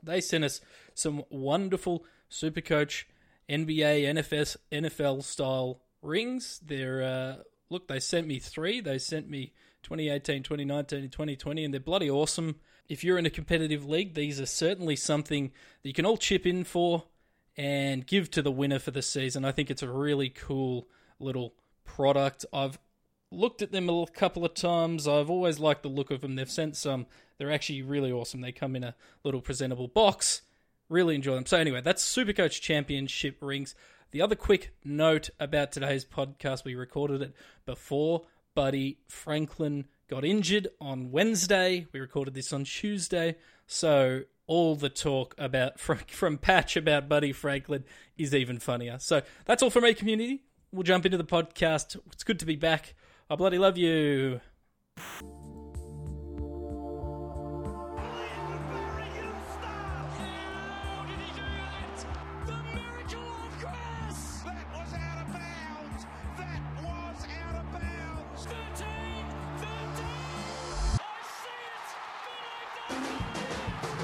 They 0.00 0.20
sent 0.20 0.44
us 0.44 0.60
some 0.94 1.24
wonderful 1.30 2.04
Supercoach 2.30 3.06
NBA, 3.50 4.04
NFS, 4.04 4.56
NFL 4.70 5.24
style 5.24 5.80
rings. 6.00 6.60
They're 6.64 7.02
uh, 7.02 7.38
look, 7.70 7.88
they 7.88 7.98
sent 7.98 8.28
me 8.28 8.38
three. 8.38 8.80
They 8.80 8.98
sent 8.98 9.28
me 9.28 9.52
2018, 9.88 10.42
2019, 10.42 10.98
and 10.98 11.10
2020, 11.10 11.64
and 11.64 11.72
they're 11.72 11.80
bloody 11.80 12.10
awesome. 12.10 12.56
If 12.90 13.02
you're 13.02 13.16
in 13.16 13.24
a 13.24 13.30
competitive 13.30 13.88
league, 13.88 14.12
these 14.12 14.38
are 14.38 14.44
certainly 14.44 14.96
something 14.96 15.50
that 15.82 15.88
you 15.88 15.94
can 15.94 16.04
all 16.04 16.18
chip 16.18 16.44
in 16.44 16.64
for 16.64 17.04
and 17.56 18.06
give 18.06 18.30
to 18.32 18.42
the 18.42 18.50
winner 18.50 18.78
for 18.78 18.90
the 18.90 19.00
season. 19.00 19.46
I 19.46 19.52
think 19.52 19.70
it's 19.70 19.82
a 19.82 19.88
really 19.88 20.28
cool 20.28 20.88
little 21.18 21.54
product. 21.86 22.44
I've 22.52 22.78
looked 23.30 23.62
at 23.62 23.72
them 23.72 23.88
a 23.88 24.06
couple 24.08 24.44
of 24.44 24.52
times. 24.52 25.08
I've 25.08 25.30
always 25.30 25.58
liked 25.58 25.84
the 25.84 25.88
look 25.88 26.10
of 26.10 26.20
them. 26.20 26.36
They've 26.36 26.50
sent 26.50 26.76
some. 26.76 27.06
They're 27.38 27.50
actually 27.50 27.80
really 27.80 28.12
awesome. 28.12 28.42
They 28.42 28.52
come 28.52 28.76
in 28.76 28.84
a 28.84 28.94
little 29.24 29.40
presentable 29.40 29.88
box. 29.88 30.42
Really 30.90 31.14
enjoy 31.14 31.34
them. 31.34 31.46
So 31.46 31.56
anyway, 31.56 31.80
that's 31.80 32.04
Supercoach 32.04 32.60
Championship 32.60 33.38
rings. 33.40 33.74
The 34.10 34.20
other 34.20 34.34
quick 34.34 34.74
note 34.84 35.30
about 35.40 35.72
today's 35.72 36.04
podcast, 36.04 36.64
we 36.64 36.74
recorded 36.74 37.22
it 37.22 37.34
before 37.64 38.26
Buddy 38.58 38.98
Franklin 39.06 39.86
got 40.10 40.24
injured 40.24 40.66
on 40.80 41.12
Wednesday. 41.12 41.86
We 41.92 42.00
recorded 42.00 42.34
this 42.34 42.52
on 42.52 42.64
Tuesday. 42.64 43.36
So 43.68 44.22
all 44.48 44.74
the 44.74 44.88
talk 44.88 45.36
about 45.38 45.78
from, 45.78 45.98
from 46.08 46.38
Patch 46.38 46.76
about 46.76 47.08
Buddy 47.08 47.32
Franklin 47.32 47.84
is 48.16 48.34
even 48.34 48.58
funnier. 48.58 48.98
So 48.98 49.22
that's 49.44 49.62
all 49.62 49.70
from 49.70 49.84
me, 49.84 49.94
community. 49.94 50.42
We'll 50.72 50.82
jump 50.82 51.06
into 51.06 51.18
the 51.18 51.24
podcast. 51.24 52.00
It's 52.10 52.24
good 52.24 52.40
to 52.40 52.46
be 52.46 52.56
back. 52.56 52.96
I 53.30 53.36
bloody 53.36 53.58
love 53.58 53.78
you. 53.78 54.40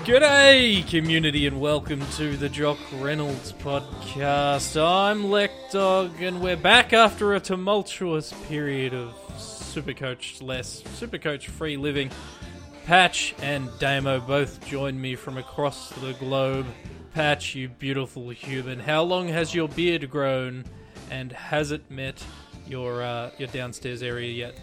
G'day, 0.05 0.87
community, 0.87 1.47
and 1.47 1.63
welcome 1.63 2.05
to 2.17 2.37
the 2.37 2.51
Jock 2.51 2.77
Reynolds 3.01 3.55
podcast. 3.55 4.79
I'm 4.79 5.25
Lekdog, 5.25 6.21
and 6.21 6.43
we're 6.43 6.59
back 6.59 6.93
after 6.93 7.33
a 7.33 7.41
tumultuous 7.41 8.35
period 8.47 8.93
of 8.93 9.15
Supercoach 9.39 10.43
less, 10.43 10.83
Supercoach 10.83 11.45
free 11.45 11.79
living. 11.79 12.11
Patch 12.85 13.35
and 13.41 13.71
Damo 13.79 14.21
both 14.21 14.67
join 14.67 15.01
me 15.01 15.17
from 15.17 15.39
across 15.39 15.89
the 15.89 16.13
globe. 16.13 16.67
Patch, 17.15 17.55
you 17.55 17.71
beautiful 17.71 18.29
human, 18.29 18.81
how 18.81 19.03
long 19.03 19.29
has 19.29 19.55
your 19.55 19.69
beard 19.69 20.11
grown, 20.11 20.67
and 21.11 21.33
has 21.33 21.71
it 21.71 21.91
met 21.91 22.23
your 22.67 23.03
uh, 23.03 23.31
your 23.39 23.49
downstairs 23.49 24.03
area 24.03 24.31
yet? 24.31 24.61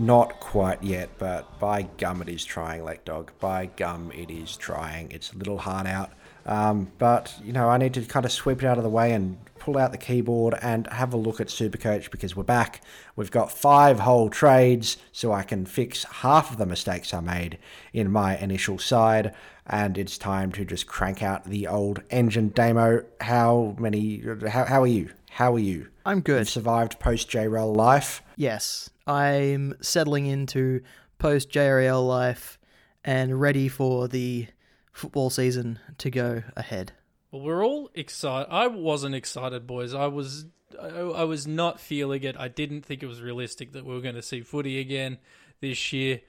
Not 0.00 0.40
quite 0.40 0.82
yet, 0.82 1.10
but 1.18 1.58
by 1.58 1.82
gum, 1.82 2.22
it 2.22 2.30
is 2.30 2.42
trying, 2.42 2.80
Lekdog. 2.80 3.28
By 3.38 3.66
gum, 3.66 4.10
it 4.12 4.30
is 4.30 4.56
trying. 4.56 5.12
It's 5.12 5.30
a 5.34 5.36
little 5.36 5.58
hard 5.58 5.86
out. 5.86 6.10
Um, 6.46 6.90
but, 6.96 7.34
you 7.44 7.52
know, 7.52 7.68
I 7.68 7.76
need 7.76 7.92
to 7.92 8.00
kind 8.06 8.24
of 8.24 8.32
sweep 8.32 8.62
it 8.62 8.66
out 8.66 8.78
of 8.78 8.82
the 8.82 8.88
way 8.88 9.12
and 9.12 9.36
pull 9.58 9.76
out 9.76 9.92
the 9.92 9.98
keyboard 9.98 10.54
and 10.62 10.86
have 10.86 11.12
a 11.12 11.18
look 11.18 11.38
at 11.38 11.48
Supercoach 11.48 12.10
because 12.10 12.34
we're 12.34 12.44
back. 12.44 12.80
We've 13.14 13.30
got 13.30 13.52
five 13.52 14.00
whole 14.00 14.30
trades, 14.30 14.96
so 15.12 15.32
I 15.32 15.42
can 15.42 15.66
fix 15.66 16.04
half 16.04 16.50
of 16.50 16.56
the 16.56 16.64
mistakes 16.64 17.12
I 17.12 17.20
made 17.20 17.58
in 17.92 18.10
my 18.10 18.38
initial 18.38 18.78
side. 18.78 19.34
And 19.66 19.98
it's 19.98 20.16
time 20.16 20.50
to 20.52 20.64
just 20.64 20.86
crank 20.86 21.22
out 21.22 21.44
the 21.44 21.66
old 21.66 22.00
engine 22.08 22.48
demo. 22.48 23.04
How 23.20 23.76
many? 23.78 24.24
How, 24.48 24.64
how 24.64 24.82
are 24.82 24.86
you? 24.86 25.10
How 25.28 25.54
are 25.54 25.58
you? 25.58 25.88
I'm 26.06 26.22
good. 26.22 26.38
You've 26.38 26.48
survived 26.48 26.98
post 26.98 27.30
JRL 27.30 27.76
life. 27.76 28.22
Yes, 28.36 28.88
I'm 29.10 29.74
settling 29.80 30.26
into 30.26 30.82
post 31.18 31.50
JRL 31.50 32.06
life 32.06 32.60
and 33.04 33.40
ready 33.40 33.66
for 33.66 34.06
the 34.06 34.46
football 34.92 35.30
season 35.30 35.80
to 35.98 36.10
go 36.10 36.44
ahead. 36.56 36.92
Well, 37.32 37.42
we're 37.42 37.64
all 37.64 37.90
excited. 37.94 38.48
I 38.52 38.68
wasn't 38.68 39.16
excited, 39.16 39.66
boys. 39.66 39.94
I 39.94 40.06
was, 40.06 40.46
I, 40.80 40.86
I 40.88 41.24
was 41.24 41.44
not 41.44 41.80
feeling 41.80 42.22
it. 42.22 42.36
I 42.38 42.46
didn't 42.46 42.82
think 42.82 43.02
it 43.02 43.06
was 43.06 43.20
realistic 43.20 43.72
that 43.72 43.84
we 43.84 43.94
were 43.94 44.00
going 44.00 44.14
to 44.14 44.22
see 44.22 44.42
footy 44.42 44.78
again 44.78 45.18
this 45.60 45.92
year. 45.92 46.20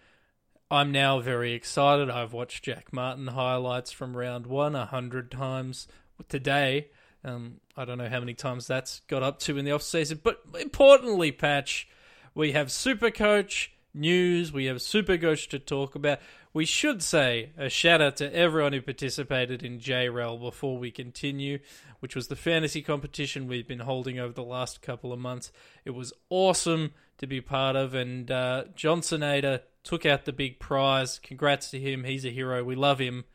I'm 0.71 0.91
now 0.91 1.19
very 1.19 1.53
excited. 1.53 2.09
I've 2.09 2.33
watched 2.33 2.63
Jack 2.63 2.91
Martin 2.91 3.27
highlights 3.27 3.91
from 3.91 4.17
round 4.17 4.47
one 4.47 4.75
a 4.75 4.87
hundred 4.87 5.29
times 5.29 5.87
today. 6.29 6.87
Um, 7.23 7.59
I 7.77 7.85
don't 7.85 7.99
know 7.99 8.09
how 8.09 8.21
many 8.21 8.33
times 8.33 8.65
that's 8.65 9.01
got 9.01 9.21
up 9.21 9.37
to 9.41 9.59
in 9.59 9.65
the 9.65 9.71
off 9.71 9.83
season, 9.83 10.19
but 10.23 10.41
importantly, 10.59 11.31
Patch, 11.31 11.87
we 12.33 12.51
have 12.53 12.71
Super 12.71 13.11
Coach 13.11 13.71
news. 13.93 14.51
We 14.51 14.65
have 14.65 14.77
Supercoach 14.77 15.49
to 15.49 15.59
talk 15.59 15.95
about. 15.95 16.19
We 16.53 16.65
should 16.65 17.01
say 17.01 17.51
a 17.57 17.69
shout 17.69 18.01
out 18.01 18.17
to 18.17 18.33
everyone 18.33 18.73
who 18.73 18.81
participated 18.81 19.63
in 19.63 19.79
JREL 19.79 20.39
before 20.39 20.77
we 20.77 20.91
continue, 20.91 21.59
which 21.99 22.15
was 22.15 22.27
the 22.27 22.35
fantasy 22.35 22.81
competition 22.81 23.47
we've 23.47 23.67
been 23.67 23.79
holding 23.79 24.19
over 24.19 24.33
the 24.33 24.43
last 24.43 24.81
couple 24.81 25.13
of 25.13 25.19
months. 25.19 25.51
It 25.85 25.91
was 25.91 26.13
awesome 26.29 26.91
to 27.19 27.27
be 27.27 27.39
part 27.39 27.75
of, 27.75 27.93
and 27.93 28.29
uh, 28.29 28.65
Johnson 28.75 29.23
Ada 29.23 29.61
took 29.83 30.05
out 30.05 30.25
the 30.25 30.33
big 30.33 30.59
prize. 30.59 31.19
Congrats 31.19 31.69
to 31.71 31.79
him. 31.79 32.03
He's 32.03 32.25
a 32.25 32.29
hero. 32.29 32.63
We 32.63 32.75
love 32.75 32.99
him. 32.99 33.25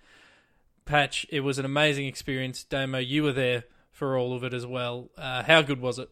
Patch, 0.84 1.26
it 1.30 1.40
was 1.40 1.58
an 1.58 1.64
amazing 1.64 2.06
experience. 2.06 2.62
Damo, 2.62 2.98
you 2.98 3.22
were 3.22 3.32
there 3.32 3.64
for 3.90 4.16
all 4.16 4.34
of 4.34 4.44
it 4.44 4.52
as 4.52 4.66
well. 4.66 5.10
Uh, 5.16 5.42
how 5.42 5.62
good 5.62 5.80
was 5.80 5.98
it? 5.98 6.10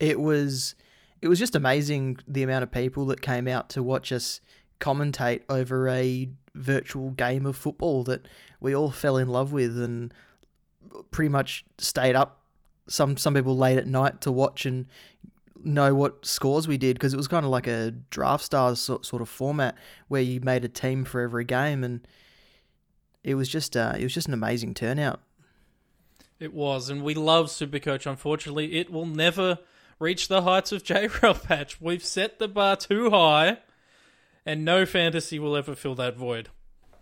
It 0.00 0.18
was 0.18 0.74
it 1.22 1.28
was 1.28 1.38
just 1.38 1.54
amazing 1.54 2.18
the 2.26 2.42
amount 2.42 2.62
of 2.62 2.70
people 2.70 3.06
that 3.06 3.20
came 3.20 3.48
out 3.48 3.68
to 3.70 3.82
watch 3.82 4.12
us 4.12 4.40
commentate 4.80 5.42
over 5.48 5.88
a 5.88 6.28
virtual 6.54 7.10
game 7.10 7.46
of 7.46 7.56
football 7.56 8.04
that 8.04 8.26
we 8.60 8.74
all 8.74 8.90
fell 8.90 9.16
in 9.16 9.28
love 9.28 9.52
with 9.52 9.80
and 9.82 10.12
pretty 11.10 11.28
much 11.28 11.64
stayed 11.78 12.14
up 12.14 12.40
some 12.86 13.16
some 13.16 13.34
people 13.34 13.56
late 13.56 13.78
at 13.78 13.86
night 13.86 14.20
to 14.20 14.30
watch 14.30 14.66
and 14.66 14.86
know 15.62 15.94
what 15.94 16.24
scores 16.26 16.68
we 16.68 16.76
did 16.76 16.94
because 16.94 17.14
it 17.14 17.16
was 17.16 17.28
kind 17.28 17.44
of 17.44 17.50
like 17.50 17.66
a 17.66 17.90
draft 18.10 18.44
stars 18.44 18.78
sort, 18.78 19.06
sort 19.06 19.22
of 19.22 19.28
format 19.28 19.74
where 20.08 20.20
you 20.20 20.40
made 20.40 20.64
a 20.64 20.68
team 20.68 21.04
for 21.04 21.22
every 21.22 21.44
game 21.44 21.82
and 21.82 22.06
it 23.24 23.34
was 23.34 23.48
just 23.48 23.76
uh, 23.76 23.94
it 23.98 24.02
was 24.02 24.14
just 24.14 24.28
an 24.28 24.34
amazing 24.34 24.74
turnout. 24.74 25.20
It 26.38 26.52
was, 26.52 26.90
and 26.90 27.02
we 27.02 27.14
love 27.14 27.46
Supercoach. 27.46 28.06
Unfortunately, 28.06 28.76
it 28.76 28.90
will 28.90 29.06
never 29.06 29.58
reach 29.98 30.28
the 30.28 30.42
heights 30.42 30.72
of 30.72 30.82
JRL 30.84 31.42
patch. 31.42 31.80
We've 31.80 32.04
set 32.04 32.38
the 32.38 32.48
bar 32.48 32.76
too 32.76 33.10
high, 33.10 33.58
and 34.46 34.64
no 34.64 34.86
fantasy 34.86 35.38
will 35.38 35.56
ever 35.56 35.74
fill 35.74 35.94
that 35.96 36.16
void. 36.16 36.48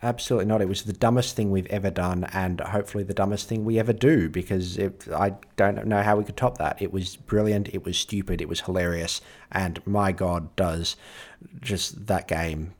Absolutely 0.04 0.46
not. 0.46 0.60
It 0.60 0.68
was 0.68 0.82
the 0.82 0.92
dumbest 0.92 1.36
thing 1.36 1.52
we've 1.52 1.66
ever 1.66 1.90
done, 1.90 2.24
and 2.32 2.60
hopefully 2.60 3.04
the 3.04 3.14
dumbest 3.14 3.48
thing 3.48 3.64
we 3.64 3.78
ever 3.78 3.92
do, 3.92 4.28
because 4.28 4.76
it, 4.76 5.06
I 5.14 5.34
don't 5.56 5.86
know 5.86 6.02
how 6.02 6.16
we 6.16 6.24
could 6.24 6.36
top 6.36 6.58
that. 6.58 6.82
It 6.82 6.92
was 6.92 7.14
brilliant, 7.14 7.68
it 7.72 7.84
was 7.84 7.96
stupid, 7.96 8.40
it 8.40 8.48
was 8.48 8.62
hilarious, 8.62 9.20
and 9.52 9.84
my 9.86 10.10
God, 10.10 10.54
does 10.56 10.96
just 11.60 12.06
that 12.08 12.26
game 12.26 12.74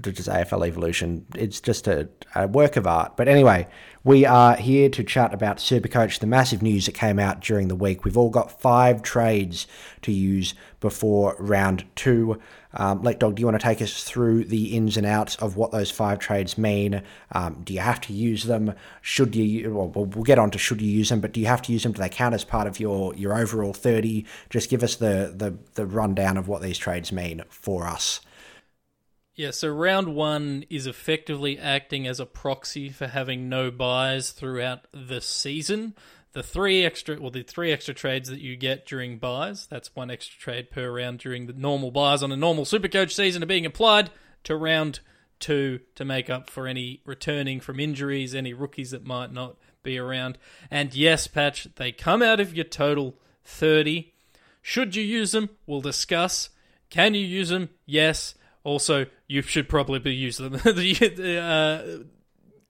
just 0.00 0.28
AFL 0.28 0.66
Evolution. 0.66 1.26
It's 1.36 1.60
just 1.60 1.86
a, 1.86 2.08
a, 2.34 2.48
work 2.48 2.76
of 2.76 2.86
art. 2.86 3.16
But 3.16 3.28
anyway, 3.28 3.68
we 4.02 4.26
are 4.26 4.56
here 4.56 4.88
to 4.88 5.04
chat 5.04 5.32
about 5.32 5.58
Supercoach, 5.58 6.18
the 6.18 6.26
massive 6.26 6.62
news 6.62 6.86
that 6.86 6.92
came 6.92 7.18
out 7.18 7.40
during 7.40 7.68
the 7.68 7.76
week. 7.76 8.04
We've 8.04 8.16
all 8.16 8.30
got 8.30 8.60
five 8.60 9.02
trades 9.02 9.66
to 10.02 10.10
use 10.10 10.54
before 10.80 11.36
round 11.38 11.84
two. 11.94 12.40
Um, 12.76 13.02
Lekdog, 13.02 13.36
do 13.36 13.40
you 13.40 13.46
want 13.46 13.60
to 13.60 13.64
take 13.64 13.80
us 13.80 14.02
through 14.02 14.44
the 14.44 14.76
ins 14.76 14.96
and 14.96 15.06
outs 15.06 15.36
of 15.36 15.56
what 15.56 15.70
those 15.70 15.92
five 15.92 16.18
trades 16.18 16.58
mean? 16.58 17.02
Um, 17.30 17.62
do 17.62 17.72
you 17.72 17.80
have 17.80 18.00
to 18.02 18.12
use 18.12 18.44
them? 18.44 18.74
Should 19.00 19.36
you? 19.36 19.72
Well, 19.72 19.90
we'll 19.90 20.24
get 20.24 20.40
on 20.40 20.50
to 20.50 20.58
should 20.58 20.82
you 20.82 20.90
use 20.90 21.08
them, 21.08 21.20
but 21.20 21.32
do 21.32 21.40
you 21.40 21.46
have 21.46 21.62
to 21.62 21.72
use 21.72 21.84
them? 21.84 21.92
Do 21.92 22.02
they 22.02 22.08
count 22.08 22.34
as 22.34 22.44
part 22.44 22.66
of 22.66 22.80
your 22.80 23.14
your 23.14 23.38
overall 23.38 23.72
thirty? 23.72 24.26
Just 24.50 24.70
give 24.70 24.82
us 24.82 24.96
the 24.96 25.32
the 25.36 25.56
the 25.74 25.86
rundown 25.86 26.36
of 26.36 26.48
what 26.48 26.62
these 26.62 26.78
trades 26.78 27.12
mean 27.12 27.42
for 27.48 27.86
us. 27.86 28.20
Yeah, 29.36 29.50
so 29.50 29.68
round 29.68 30.14
one 30.14 30.64
is 30.70 30.86
effectively 30.86 31.58
acting 31.58 32.06
as 32.06 32.20
a 32.20 32.26
proxy 32.26 32.90
for 32.90 33.08
having 33.08 33.48
no 33.48 33.72
buys 33.72 34.30
throughout 34.30 34.86
the 34.92 35.20
season. 35.20 35.94
The 36.34 36.42
three 36.42 36.84
extra, 36.84 37.20
well, 37.20 37.32
the 37.32 37.42
three 37.42 37.72
extra 37.72 37.94
trades 37.94 38.28
that 38.28 38.40
you 38.40 38.54
get 38.54 38.86
during 38.86 39.18
buys, 39.18 39.66
that's 39.66 39.94
one 39.96 40.08
extra 40.08 40.38
trade 40.38 40.70
per 40.70 40.88
round 40.88 41.18
during 41.18 41.46
the 41.46 41.52
normal 41.52 41.90
buys 41.90 42.22
on 42.22 42.30
a 42.30 42.36
normal 42.36 42.64
Supercoach 42.64 43.12
season, 43.12 43.42
are 43.42 43.46
being 43.46 43.66
applied 43.66 44.10
to 44.44 44.54
round 44.54 45.00
two 45.40 45.80
to 45.96 46.04
make 46.04 46.30
up 46.30 46.48
for 46.48 46.68
any 46.68 47.02
returning 47.04 47.58
from 47.58 47.80
injuries, 47.80 48.36
any 48.36 48.52
rookies 48.52 48.92
that 48.92 49.04
might 49.04 49.32
not 49.32 49.56
be 49.82 49.98
around. 49.98 50.38
And 50.70 50.94
yes, 50.94 51.26
Patch, 51.26 51.68
they 51.74 51.90
come 51.90 52.22
out 52.22 52.38
of 52.38 52.54
your 52.54 52.64
total 52.64 53.16
30. 53.44 54.12
Should 54.62 54.94
you 54.94 55.02
use 55.02 55.32
them? 55.32 55.50
We'll 55.66 55.80
discuss. 55.80 56.50
Can 56.88 57.14
you 57.14 57.26
use 57.26 57.48
them? 57.48 57.70
Yes. 57.84 58.34
Also, 58.64 59.06
you 59.28 59.42
should 59.42 59.68
probably 59.68 60.12
use 60.12 60.38
them. 60.38 60.54
uh, 60.64 61.82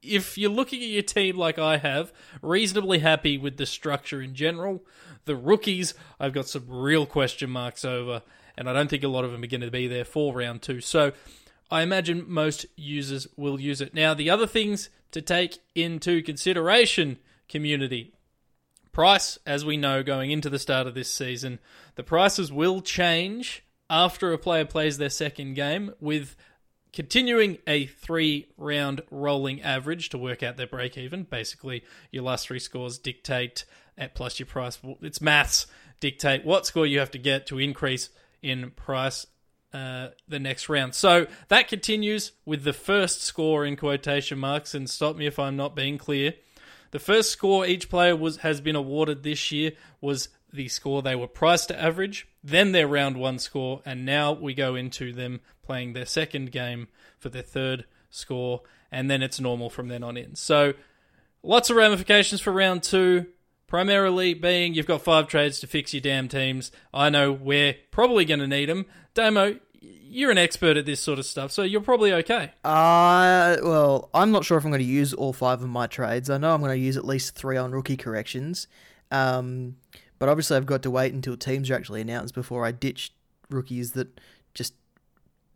if 0.02 0.36
you're 0.36 0.50
looking 0.50 0.82
at 0.82 0.88
your 0.88 1.02
team 1.02 1.36
like 1.36 1.58
I 1.58 1.78
have, 1.78 2.12
reasonably 2.42 2.98
happy 2.98 3.38
with 3.38 3.56
the 3.56 3.64
structure 3.64 4.20
in 4.20 4.34
general. 4.34 4.84
The 5.24 5.36
rookies, 5.36 5.94
I've 6.20 6.34
got 6.34 6.48
some 6.48 6.66
real 6.68 7.06
question 7.06 7.48
marks 7.48 7.84
over, 7.84 8.22
and 8.58 8.68
I 8.68 8.72
don't 8.72 8.90
think 8.90 9.04
a 9.04 9.08
lot 9.08 9.24
of 9.24 9.32
them 9.32 9.42
are 9.42 9.46
going 9.46 9.62
to 9.62 9.70
be 9.70 9.88
there 9.88 10.04
for 10.04 10.34
round 10.34 10.62
two. 10.62 10.80
So 10.80 11.12
I 11.70 11.82
imagine 11.82 12.24
most 12.28 12.66
users 12.76 13.26
will 13.36 13.58
use 13.60 13.80
it. 13.80 13.94
Now, 13.94 14.12
the 14.14 14.30
other 14.30 14.46
things 14.46 14.90
to 15.12 15.22
take 15.22 15.58
into 15.74 16.22
consideration, 16.22 17.18
community. 17.48 18.12
Price, 18.92 19.38
as 19.46 19.64
we 19.64 19.76
know, 19.76 20.02
going 20.02 20.30
into 20.30 20.50
the 20.50 20.58
start 20.58 20.86
of 20.86 20.94
this 20.94 21.12
season, 21.12 21.60
the 21.94 22.02
prices 22.02 22.52
will 22.52 22.80
change 22.80 23.64
after 23.90 24.32
a 24.32 24.38
player 24.38 24.64
plays 24.64 24.98
their 24.98 25.10
second 25.10 25.54
game 25.54 25.92
with 26.00 26.36
continuing 26.92 27.58
a 27.66 27.86
three 27.86 28.46
round 28.56 29.02
rolling 29.10 29.60
average 29.62 30.08
to 30.10 30.18
work 30.18 30.42
out 30.42 30.56
their 30.56 30.66
break 30.66 30.96
even. 30.96 31.24
Basically, 31.24 31.82
your 32.10 32.22
last 32.22 32.46
three 32.46 32.60
scores 32.60 32.98
dictate, 32.98 33.64
at 33.98 34.14
plus 34.14 34.38
your 34.38 34.46
price, 34.46 34.78
it's 35.02 35.20
maths, 35.20 35.66
dictate 36.00 36.44
what 36.44 36.66
score 36.66 36.86
you 36.86 37.00
have 37.00 37.10
to 37.10 37.18
get 37.18 37.46
to 37.48 37.58
increase 37.58 38.10
in 38.42 38.70
price 38.70 39.26
uh, 39.72 40.08
the 40.28 40.38
next 40.38 40.68
round. 40.68 40.94
So 40.94 41.26
that 41.48 41.68
continues 41.68 42.32
with 42.46 42.62
the 42.62 42.72
first 42.72 43.22
score 43.22 43.66
in 43.66 43.76
quotation 43.76 44.38
marks, 44.38 44.74
and 44.74 44.88
stop 44.88 45.16
me 45.16 45.26
if 45.26 45.38
I'm 45.38 45.56
not 45.56 45.74
being 45.74 45.98
clear. 45.98 46.34
The 46.92 47.00
first 47.00 47.30
score 47.30 47.66
each 47.66 47.88
player 47.90 48.14
was 48.14 48.36
has 48.38 48.60
been 48.60 48.76
awarded 48.76 49.24
this 49.24 49.50
year 49.50 49.72
was 50.00 50.28
the 50.54 50.68
score 50.68 51.02
they 51.02 51.16
were 51.16 51.26
priced 51.26 51.68
to 51.68 51.82
average, 51.82 52.28
then 52.42 52.72
their 52.72 52.86
round 52.86 53.16
one 53.16 53.38
score, 53.38 53.82
and 53.84 54.06
now 54.06 54.32
we 54.32 54.54
go 54.54 54.76
into 54.76 55.12
them 55.12 55.40
playing 55.62 55.92
their 55.92 56.06
second 56.06 56.52
game 56.52 56.88
for 57.18 57.28
their 57.28 57.42
third 57.42 57.84
score, 58.08 58.62
and 58.92 59.10
then 59.10 59.22
it's 59.22 59.40
normal 59.40 59.68
from 59.68 59.88
then 59.88 60.04
on 60.04 60.16
in. 60.16 60.36
So 60.36 60.74
lots 61.42 61.70
of 61.70 61.76
ramifications 61.76 62.40
for 62.40 62.52
round 62.52 62.82
two. 62.82 63.26
Primarily 63.66 64.34
being 64.34 64.74
you've 64.74 64.86
got 64.86 65.02
five 65.02 65.26
trades 65.26 65.58
to 65.60 65.66
fix 65.66 65.92
your 65.92 66.00
damn 66.00 66.28
teams. 66.28 66.70
I 66.92 67.10
know 67.10 67.32
we're 67.32 67.74
probably 67.90 68.24
going 68.24 68.40
to 68.40 68.46
need 68.46 68.68
them. 68.68 68.86
Damo, 69.14 69.58
you're 69.80 70.30
an 70.30 70.38
expert 70.38 70.76
at 70.76 70.86
this 70.86 71.00
sort 71.00 71.18
of 71.18 71.26
stuff, 71.26 71.50
so 71.50 71.62
you're 71.62 71.80
probably 71.80 72.12
okay. 72.12 72.52
Uh, 72.62 73.56
well, 73.62 74.10
I'm 74.14 74.30
not 74.30 74.44
sure 74.44 74.58
if 74.58 74.64
I'm 74.64 74.70
going 74.70 74.78
to 74.78 74.86
use 74.86 75.12
all 75.12 75.32
five 75.32 75.62
of 75.62 75.68
my 75.68 75.88
trades. 75.88 76.30
I 76.30 76.38
know 76.38 76.54
I'm 76.54 76.60
going 76.60 76.70
to 76.70 76.78
use 76.78 76.96
at 76.96 77.04
least 77.04 77.34
three 77.34 77.56
on 77.56 77.72
rookie 77.72 77.96
corrections. 77.96 78.68
Um, 79.10 79.76
but 80.18 80.28
obviously, 80.28 80.56
I've 80.56 80.66
got 80.66 80.82
to 80.82 80.90
wait 80.90 81.12
until 81.12 81.36
teams 81.36 81.70
are 81.70 81.74
actually 81.74 82.00
announced 82.00 82.34
before 82.34 82.64
I 82.64 82.72
ditch 82.72 83.12
rookies 83.50 83.92
that 83.92 84.20
just 84.54 84.74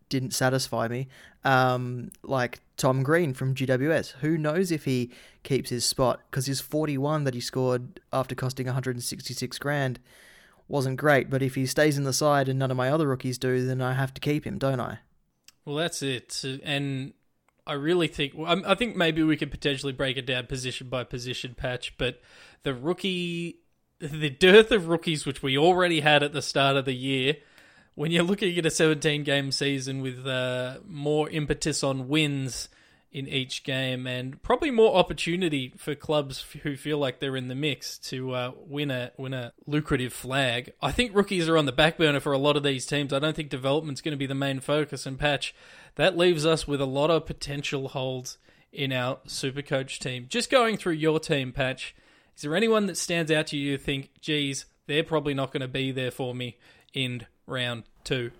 didn't 0.08 0.32
satisfy 0.32 0.88
me. 0.88 1.08
Um, 1.44 2.10
like 2.22 2.60
Tom 2.76 3.02
Green 3.02 3.34
from 3.34 3.54
GWS. 3.54 4.12
Who 4.20 4.38
knows 4.38 4.70
if 4.70 4.84
he 4.84 5.10
keeps 5.42 5.70
his 5.70 5.84
spot 5.84 6.20
because 6.30 6.46
his 6.46 6.60
41 6.60 7.24
that 7.24 7.34
he 7.34 7.40
scored 7.40 8.00
after 8.12 8.34
costing 8.34 8.66
166 8.66 9.58
grand 9.58 10.00
wasn't 10.68 10.96
great. 10.98 11.30
But 11.30 11.42
if 11.42 11.54
he 11.54 11.66
stays 11.66 11.98
in 11.98 12.04
the 12.04 12.12
side 12.12 12.48
and 12.48 12.58
none 12.58 12.70
of 12.70 12.76
my 12.76 12.90
other 12.90 13.08
rookies 13.08 13.38
do, 13.38 13.64
then 13.64 13.80
I 13.80 13.94
have 13.94 14.14
to 14.14 14.20
keep 14.20 14.44
him, 14.46 14.58
don't 14.58 14.80
I? 14.80 14.98
Well, 15.64 15.76
that's 15.76 16.02
it. 16.02 16.44
And 16.62 17.12
I 17.66 17.74
really 17.74 18.08
think 18.08 18.32
I 18.46 18.74
think 18.74 18.96
maybe 18.96 19.22
we 19.22 19.36
could 19.36 19.50
potentially 19.50 19.92
break 19.92 20.16
it 20.16 20.26
down 20.26 20.46
position 20.46 20.88
by 20.88 21.04
position 21.04 21.54
patch, 21.54 21.98
but 21.98 22.20
the 22.62 22.72
rookie, 22.74 23.58
the 24.00 24.30
dearth 24.30 24.70
of 24.70 24.88
rookies 24.88 25.26
which 25.26 25.42
we 25.42 25.58
already 25.58 26.00
had 26.00 26.22
at 26.22 26.32
the 26.32 26.42
start 26.42 26.76
of 26.76 26.84
the 26.84 26.94
year, 26.94 27.36
when 27.94 28.12
you're 28.12 28.22
looking 28.22 28.56
at 28.56 28.66
a 28.66 28.70
17 28.70 29.24
game 29.24 29.50
season 29.50 30.00
with 30.00 30.26
uh, 30.26 30.78
more 30.86 31.28
impetus 31.30 31.82
on 31.82 32.08
wins 32.08 32.68
in 33.10 33.26
each 33.26 33.64
game 33.64 34.06
and 34.06 34.40
probably 34.42 34.70
more 34.70 34.96
opportunity 34.96 35.72
for 35.76 35.94
clubs 35.94 36.44
who 36.62 36.76
feel 36.76 36.98
like 36.98 37.18
they're 37.18 37.36
in 37.36 37.48
the 37.48 37.54
mix 37.54 37.98
to 37.98 38.32
uh, 38.32 38.52
win 38.66 38.90
a 38.90 39.10
win 39.16 39.32
a 39.32 39.52
lucrative 39.66 40.12
flag. 40.12 40.72
I 40.82 40.92
think 40.92 41.14
rookies 41.14 41.48
are 41.48 41.56
on 41.56 41.66
the 41.66 41.72
back 41.72 41.96
burner 41.96 42.20
for 42.20 42.32
a 42.32 42.38
lot 42.38 42.56
of 42.56 42.62
these 42.62 42.86
teams. 42.86 43.12
I 43.12 43.18
don't 43.18 43.34
think 43.34 43.48
development's 43.48 44.02
going 44.02 44.12
to 44.12 44.18
be 44.18 44.26
the 44.26 44.34
main 44.34 44.60
focus 44.60 45.06
and 45.06 45.18
patch. 45.18 45.54
That 45.94 46.16
leaves 46.16 46.44
us 46.44 46.68
with 46.68 46.80
a 46.80 46.86
lot 46.86 47.10
of 47.10 47.26
potential 47.26 47.88
holds 47.88 48.38
in 48.72 48.92
our 48.92 49.18
super 49.26 49.62
coach 49.62 49.98
team. 49.98 50.26
Just 50.28 50.50
going 50.50 50.76
through 50.76 50.92
your 50.92 51.18
team, 51.18 51.50
patch. 51.50 51.94
Is 52.38 52.42
there 52.42 52.54
anyone 52.54 52.86
that 52.86 52.96
stands 52.96 53.32
out 53.32 53.48
to 53.48 53.56
you? 53.56 53.72
You 53.72 53.78
think, 53.78 54.10
geez, 54.20 54.64
they're 54.86 55.02
probably 55.02 55.34
not 55.34 55.50
going 55.50 55.60
to 55.60 55.66
be 55.66 55.90
there 55.90 56.12
for 56.12 56.36
me 56.36 56.56
in 56.94 57.26
round 57.48 57.82
two. 58.04 58.30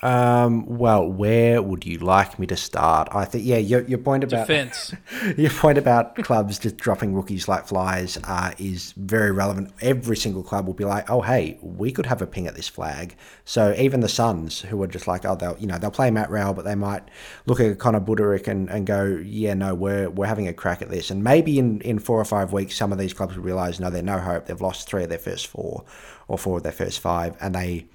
Um, 0.00 0.64
well, 0.78 1.08
where 1.08 1.60
would 1.60 1.84
you 1.84 1.98
like 1.98 2.38
me 2.38 2.46
to 2.46 2.56
start? 2.56 3.08
I 3.10 3.24
think, 3.24 3.44
yeah, 3.44 3.56
your, 3.56 3.82
your 3.82 3.98
point 3.98 4.22
about 4.22 4.46
defense, 4.46 4.94
your 5.36 5.50
point 5.50 5.76
about 5.76 6.14
clubs 6.14 6.60
just 6.60 6.76
dropping 6.76 7.14
rookies 7.14 7.48
like 7.48 7.66
flies 7.66 8.16
uh, 8.22 8.52
is 8.58 8.92
very 8.92 9.32
relevant. 9.32 9.72
Every 9.80 10.16
single 10.16 10.44
club 10.44 10.68
will 10.68 10.74
be 10.74 10.84
like, 10.84 11.10
oh, 11.10 11.22
hey, 11.22 11.58
we 11.62 11.90
could 11.90 12.06
have 12.06 12.22
a 12.22 12.28
ping 12.28 12.46
at 12.46 12.54
this 12.54 12.68
flag. 12.68 13.16
So 13.44 13.74
even 13.76 13.98
the 13.98 14.08
Suns, 14.08 14.60
who 14.60 14.80
are 14.84 14.86
just 14.86 15.08
like, 15.08 15.24
oh, 15.24 15.34
they'll, 15.34 15.58
you 15.58 15.66
know, 15.66 15.78
they'll 15.78 15.90
play 15.90 16.12
Matt 16.12 16.30
Rowell, 16.30 16.54
but 16.54 16.64
they 16.64 16.76
might 16.76 17.02
look 17.46 17.58
at 17.58 17.76
Connor 17.80 18.00
Budarick 18.00 18.46
and, 18.46 18.70
and 18.70 18.86
go, 18.86 19.20
yeah, 19.24 19.54
no, 19.54 19.74
we're 19.74 20.08
we're 20.10 20.26
having 20.26 20.46
a 20.46 20.52
crack 20.52 20.80
at 20.80 20.90
this. 20.90 21.10
And 21.10 21.24
maybe 21.24 21.58
in, 21.58 21.80
in 21.80 21.98
four 21.98 22.20
or 22.20 22.24
five 22.24 22.52
weeks, 22.52 22.76
some 22.76 22.92
of 22.92 22.98
these 22.98 23.12
clubs 23.12 23.36
will 23.36 23.42
realize, 23.42 23.80
no, 23.80 23.90
they're 23.90 24.02
no 24.02 24.18
hope. 24.18 24.46
They've 24.46 24.60
lost 24.60 24.88
three 24.88 25.02
of 25.02 25.08
their 25.08 25.18
first 25.18 25.48
four 25.48 25.84
or 26.28 26.38
four 26.38 26.58
of 26.58 26.62
their 26.62 26.70
first 26.70 27.00
five, 27.00 27.36
and 27.40 27.52
they 27.52 27.86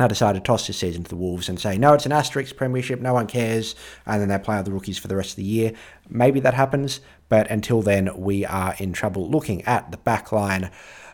I 0.00 0.06
decided 0.06 0.44
to 0.44 0.46
toss 0.46 0.66
this 0.66 0.78
season 0.78 1.02
to 1.04 1.08
the 1.08 1.16
Wolves 1.16 1.48
and 1.48 1.58
say, 1.58 1.78
no, 1.78 1.94
it's 1.94 2.06
an 2.06 2.12
asterisk 2.12 2.56
premiership, 2.56 3.00
no 3.00 3.14
one 3.14 3.26
cares, 3.26 3.74
and 4.06 4.20
then 4.20 4.28
they 4.28 4.38
play 4.38 4.56
other 4.56 4.72
rookies 4.72 4.98
for 4.98 5.08
the 5.08 5.16
rest 5.16 5.30
of 5.30 5.36
the 5.36 5.44
year. 5.44 5.72
Maybe 6.08 6.40
that 6.40 6.54
happens, 6.54 7.00
but 7.28 7.50
until 7.50 7.82
then, 7.82 8.10
we 8.16 8.44
are 8.44 8.74
in 8.78 8.92
trouble. 8.92 9.30
Looking 9.30 9.62
at 9.62 9.90
the 9.90 9.96
back 9.96 10.32
line, 10.32 10.70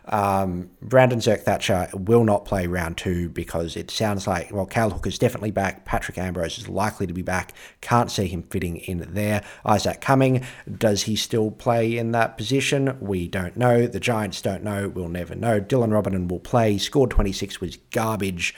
um, 0.07 0.69
Brandon 0.81 1.19
Zerk-Thatcher 1.19 1.89
will 1.93 2.23
not 2.23 2.45
play 2.45 2.67
round 2.67 2.97
two 2.97 3.29
because 3.29 3.75
it 3.75 3.89
sounds 3.89 4.27
like, 4.27 4.51
well, 4.51 4.65
Cale 4.65 4.91
Hooker's 4.91 5.17
definitely 5.17 5.51
back. 5.51 5.85
Patrick 5.85 6.17
Ambrose 6.17 6.57
is 6.57 6.69
likely 6.69 7.07
to 7.07 7.13
be 7.13 7.21
back. 7.21 7.53
Can't 7.81 8.11
see 8.11 8.27
him 8.27 8.43
fitting 8.43 8.77
in 8.77 9.07
there. 9.13 9.43
Isaac 9.65 10.01
Cumming, 10.01 10.45
does 10.77 11.03
he 11.03 11.15
still 11.15 11.51
play 11.51 11.97
in 11.97 12.11
that 12.11 12.37
position? 12.37 12.97
We 12.99 13.27
don't 13.27 13.57
know. 13.57 13.87
The 13.87 13.99
Giants 13.99 14.41
don't 14.41 14.63
know. 14.63 14.89
We'll 14.89 15.09
never 15.09 15.35
know. 15.35 15.59
Dylan 15.59 15.91
Roberton 15.91 16.27
will 16.27 16.39
play. 16.39 16.77
Scored 16.77 17.11
26 17.11 17.59
was 17.61 17.77
garbage. 17.91 18.53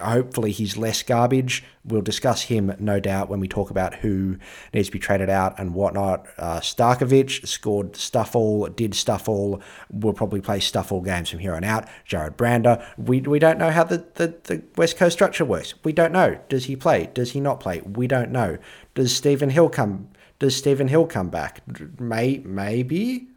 Hopefully 0.00 0.52
he's 0.52 0.76
less 0.76 1.02
garbage. 1.02 1.64
We'll 1.82 2.02
discuss 2.02 2.42
him, 2.42 2.74
no 2.78 3.00
doubt, 3.00 3.30
when 3.30 3.40
we 3.40 3.48
talk 3.48 3.70
about 3.70 3.94
who 3.94 4.36
needs 4.74 4.88
to 4.88 4.92
be 4.92 4.98
traded 4.98 5.30
out 5.30 5.58
and 5.58 5.72
whatnot. 5.74 6.26
Uh, 6.36 6.60
scored 6.60 7.96
stuff 7.96 8.36
all, 8.36 8.66
did 8.66 8.94
stuff 8.94 9.30
all. 9.30 9.62
We'll 9.90 10.12
probably 10.12 10.42
play 10.42 10.60
stuff 10.60 10.92
all 10.92 11.00
games 11.00 11.30
from 11.30 11.38
here 11.38 11.54
on 11.54 11.64
out. 11.64 11.88
Jarrod 12.06 12.36
Brander, 12.36 12.86
we, 12.98 13.22
we 13.22 13.38
don't 13.38 13.58
know 13.58 13.70
how 13.70 13.84
the, 13.84 14.04
the, 14.14 14.34
the 14.44 14.62
West 14.76 14.98
Coast 14.98 15.14
structure 15.14 15.44
works. 15.44 15.72
We 15.82 15.92
don't 15.92 16.12
know. 16.12 16.38
Does 16.50 16.66
he 16.66 16.76
play? 16.76 17.08
Does 17.14 17.32
he 17.32 17.40
not 17.40 17.60
play? 17.60 17.80
We 17.80 18.06
don't 18.06 18.30
know. 18.30 18.58
Does 18.94 19.16
Stephen 19.16 19.48
Hill 19.48 19.70
come? 19.70 20.08
Does 20.38 20.56
Stephen 20.56 20.88
Hill 20.88 21.06
come 21.06 21.30
back? 21.30 21.62
May 21.98 22.42
maybe, 22.44 23.28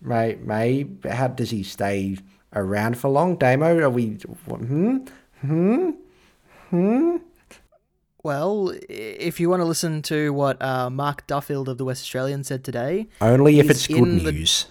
may 0.00 0.36
may. 0.36 0.86
How 1.08 1.28
does 1.28 1.50
he 1.50 1.62
stay 1.62 2.18
around 2.52 2.98
for 2.98 3.08
long? 3.08 3.36
Damo, 3.36 3.78
are 3.78 3.90
we? 3.90 4.06
Hmm, 4.46 4.98
hmm, 5.40 5.90
hmm. 6.70 7.16
Well, 8.22 8.74
if 8.88 9.38
you 9.38 9.48
want 9.48 9.60
to 9.60 9.64
listen 9.64 10.02
to 10.02 10.32
what 10.32 10.60
uh, 10.60 10.90
Mark 10.90 11.26
Duffield 11.26 11.68
of 11.68 11.78
the 11.78 11.84
West 11.84 12.02
Australian 12.02 12.42
said 12.44 12.64
today, 12.64 13.08
only 13.20 13.60
if 13.60 13.70
it's 13.70 13.86
good 13.86 14.00
news. 14.00 14.66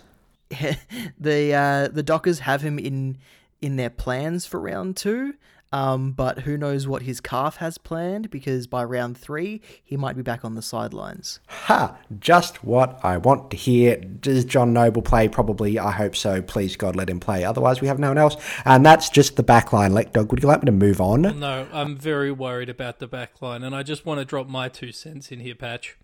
The 0.50 0.78
the, 1.20 1.54
uh, 1.54 1.88
the 1.88 2.04
Dockers 2.04 2.40
have 2.40 2.62
him 2.62 2.78
in 2.78 3.18
in 3.62 3.76
their 3.76 3.90
plans 3.90 4.46
for 4.46 4.60
round 4.60 4.96
two, 4.98 5.34
um, 5.72 6.12
but 6.12 6.40
who 6.40 6.58
knows 6.58 6.88
what 6.88 7.02
his 7.02 7.20
calf 7.20 7.58
has 7.58 7.78
planned 7.78 8.30
because 8.30 8.68
by 8.68 8.84
round 8.84 9.18
three, 9.18 9.62
he 9.84 9.98
might 9.98 10.16
be 10.16 10.22
back 10.22 10.46
on 10.46 10.56
the 10.56 10.62
sidelines. 10.62 11.40
Ha! 11.48 11.98
Just 12.20 12.64
what 12.64 13.00
I 13.04 13.18
want 13.18 13.52
to 13.52 13.58
hear. 13.58 13.98
Does 13.98 14.46
John 14.46 14.72
Noble 14.72 15.02
play? 15.02 15.28
Probably. 15.28 15.78
I 15.78 15.92
hope 15.92 16.16
so. 16.16 16.42
Please, 16.42 16.76
God, 16.76 16.96
let 16.96 17.10
him 17.10 17.20
play. 17.20 17.44
Otherwise, 17.44 17.82
we 17.82 17.88
have 17.88 18.00
no 18.00 18.10
one 18.10 18.18
else. 18.18 18.38
And 18.64 18.86
that's 18.86 19.10
just 19.10 19.36
the 19.36 19.44
back 19.44 19.74
line. 19.74 19.92
Lekdog, 19.92 20.30
would 20.30 20.42
you 20.42 20.48
like 20.48 20.62
me 20.62 20.68
to 20.68 20.72
move 20.72 21.02
on? 21.02 21.40
No, 21.40 21.68
I'm 21.74 21.98
very 21.98 22.32
worried 22.32 22.70
about 22.70 23.00
the 23.00 23.08
back 23.08 23.42
line, 23.42 23.64
and 23.64 23.76
I 23.76 23.84
just 23.84 24.06
want 24.06 24.20
to 24.20 24.26
drop 24.26 24.48
my 24.48 24.70
two 24.70 24.92
cents 24.92 25.32
in 25.32 25.40
here, 25.42 25.56
Patch. 25.56 25.98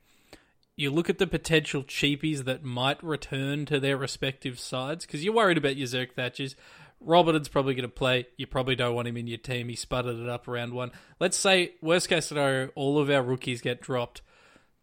You 0.75 0.89
look 0.89 1.07
at 1.07 1.19
the 1.19 1.27
potential 1.27 1.83
cheapies 1.83 2.45
that 2.45 2.63
might 2.63 3.01
return 3.03 3.65
to 3.67 3.79
their 3.79 3.95
respective 3.95 4.59
sides 4.59 5.05
because 5.05 5.23
you're 5.23 5.33
worried 5.33 5.57
about 5.57 5.75
your 5.75 5.87
Zerk-Thatchers. 5.87 6.55
Robertson's 7.05 7.49
probably 7.49 7.75
going 7.75 7.89
to 7.89 7.93
play. 7.93 8.27
You 8.37 8.47
probably 8.47 8.75
don't 8.75 8.95
want 8.95 9.07
him 9.07 9.17
in 9.17 9.27
your 9.27 9.37
team. 9.37 9.69
He 9.69 9.75
sputtered 9.75 10.17
it 10.17 10.29
up 10.29 10.47
around 10.47 10.73
one. 10.73 10.91
Let's 11.19 11.37
say, 11.37 11.73
worst 11.81 12.09
case 12.09 12.27
scenario, 12.27 12.69
all 12.75 12.99
of 12.99 13.09
our 13.09 13.21
rookies 13.21 13.61
get 13.61 13.81
dropped. 13.81 14.21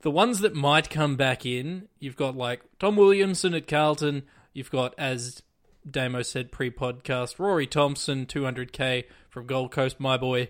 the 0.03 0.11
ones 0.11 0.41
that 0.41 0.55
might 0.55 0.89
come 0.89 1.17
back 1.17 1.45
in, 1.45 1.89
you've 1.99 2.17
got 2.17 2.37
like 2.37 2.63
Tom 2.79 2.97
Williamson 2.97 3.55
at 3.55 3.67
Carlton. 3.67 4.23
You've 4.53 4.71
got, 4.71 4.95
as 4.97 5.43
Damo 5.89 6.23
said 6.23 6.51
pre-podcast, 6.53 7.39
Rory 7.39 7.67
Thompson, 7.67 8.27
200k 8.27 9.05
from 9.29 9.47
Gold 9.47 9.71
Coast, 9.71 10.01
my 10.01 10.17
boy, 10.17 10.49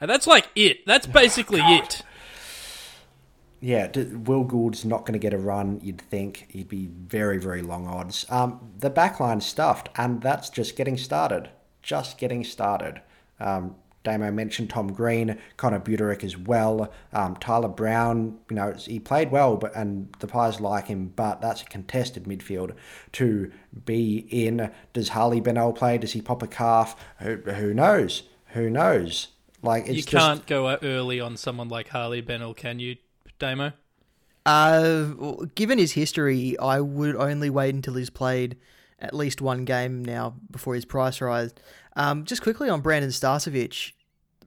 and 0.00 0.10
that's 0.10 0.26
like 0.26 0.48
it. 0.54 0.86
That's 0.86 1.06
basically 1.06 1.60
oh, 1.62 1.76
it. 1.76 2.02
Yeah, 3.60 3.90
Will 3.96 4.44
Gould's 4.44 4.84
not 4.84 5.00
going 5.00 5.12
to 5.12 5.18
get 5.18 5.34
a 5.34 5.38
run. 5.38 5.80
You'd 5.82 6.00
think 6.00 6.46
he'd 6.48 6.68
be 6.68 6.86
very, 6.86 7.38
very 7.38 7.60
long 7.60 7.86
odds. 7.86 8.24
Um, 8.30 8.72
the 8.78 8.90
backline's 8.90 9.44
stuffed, 9.44 9.90
and 9.96 10.22
that's 10.22 10.48
just 10.48 10.76
getting 10.76 10.96
started. 10.96 11.50
Just 11.82 12.16
getting 12.16 12.42
started. 12.42 13.02
Um, 13.38 13.76
Damo 14.02 14.30
mentioned 14.30 14.70
Tom 14.70 14.92
Green, 14.92 15.38
Connor 15.58 15.80
Budarick 15.80 16.24
as 16.24 16.36
well. 16.36 16.90
Um, 17.12 17.36
Tyler 17.36 17.68
Brown, 17.68 18.38
you 18.48 18.56
know, 18.56 18.72
he 18.72 18.98
played 18.98 19.30
well, 19.30 19.56
but 19.56 19.76
and 19.76 20.10
the 20.20 20.26
Pies 20.26 20.58
like 20.58 20.86
him, 20.86 21.12
but 21.14 21.42
that's 21.42 21.60
a 21.60 21.66
contested 21.66 22.24
midfield 22.24 22.74
to 23.12 23.52
be 23.84 24.26
in. 24.30 24.70
Does 24.94 25.10
Harley 25.10 25.40
Bennell 25.40 25.74
play? 25.74 25.98
Does 25.98 26.12
he 26.12 26.22
pop 26.22 26.42
a 26.42 26.46
calf? 26.46 26.96
Who, 27.18 27.36
who 27.36 27.74
knows? 27.74 28.22
Who 28.48 28.70
knows? 28.70 29.28
Like 29.62 29.86
you 29.86 30.02
can't 30.02 30.38
just... 30.38 30.46
go 30.46 30.78
early 30.82 31.20
on 31.20 31.36
someone 31.36 31.68
like 31.68 31.88
Harley 31.88 32.22
Bennell, 32.22 32.54
can 32.54 32.78
you, 32.78 32.96
Damo? 33.40 33.72
Uh, 34.46 35.44
given 35.56 35.78
his 35.78 35.92
history, 35.92 36.56
I 36.58 36.80
would 36.80 37.16
only 37.16 37.50
wait 37.50 37.74
until 37.74 37.94
he's 37.94 38.10
played 38.10 38.56
at 39.00 39.14
least 39.14 39.40
one 39.40 39.64
game 39.64 40.04
now 40.04 40.36
before 40.50 40.74
his 40.74 40.84
price 40.84 41.20
rise. 41.20 41.52
Um, 41.96 42.24
just 42.24 42.42
quickly 42.42 42.68
on 42.68 42.80
Brandon 42.80 43.10
Starcevich, 43.10 43.92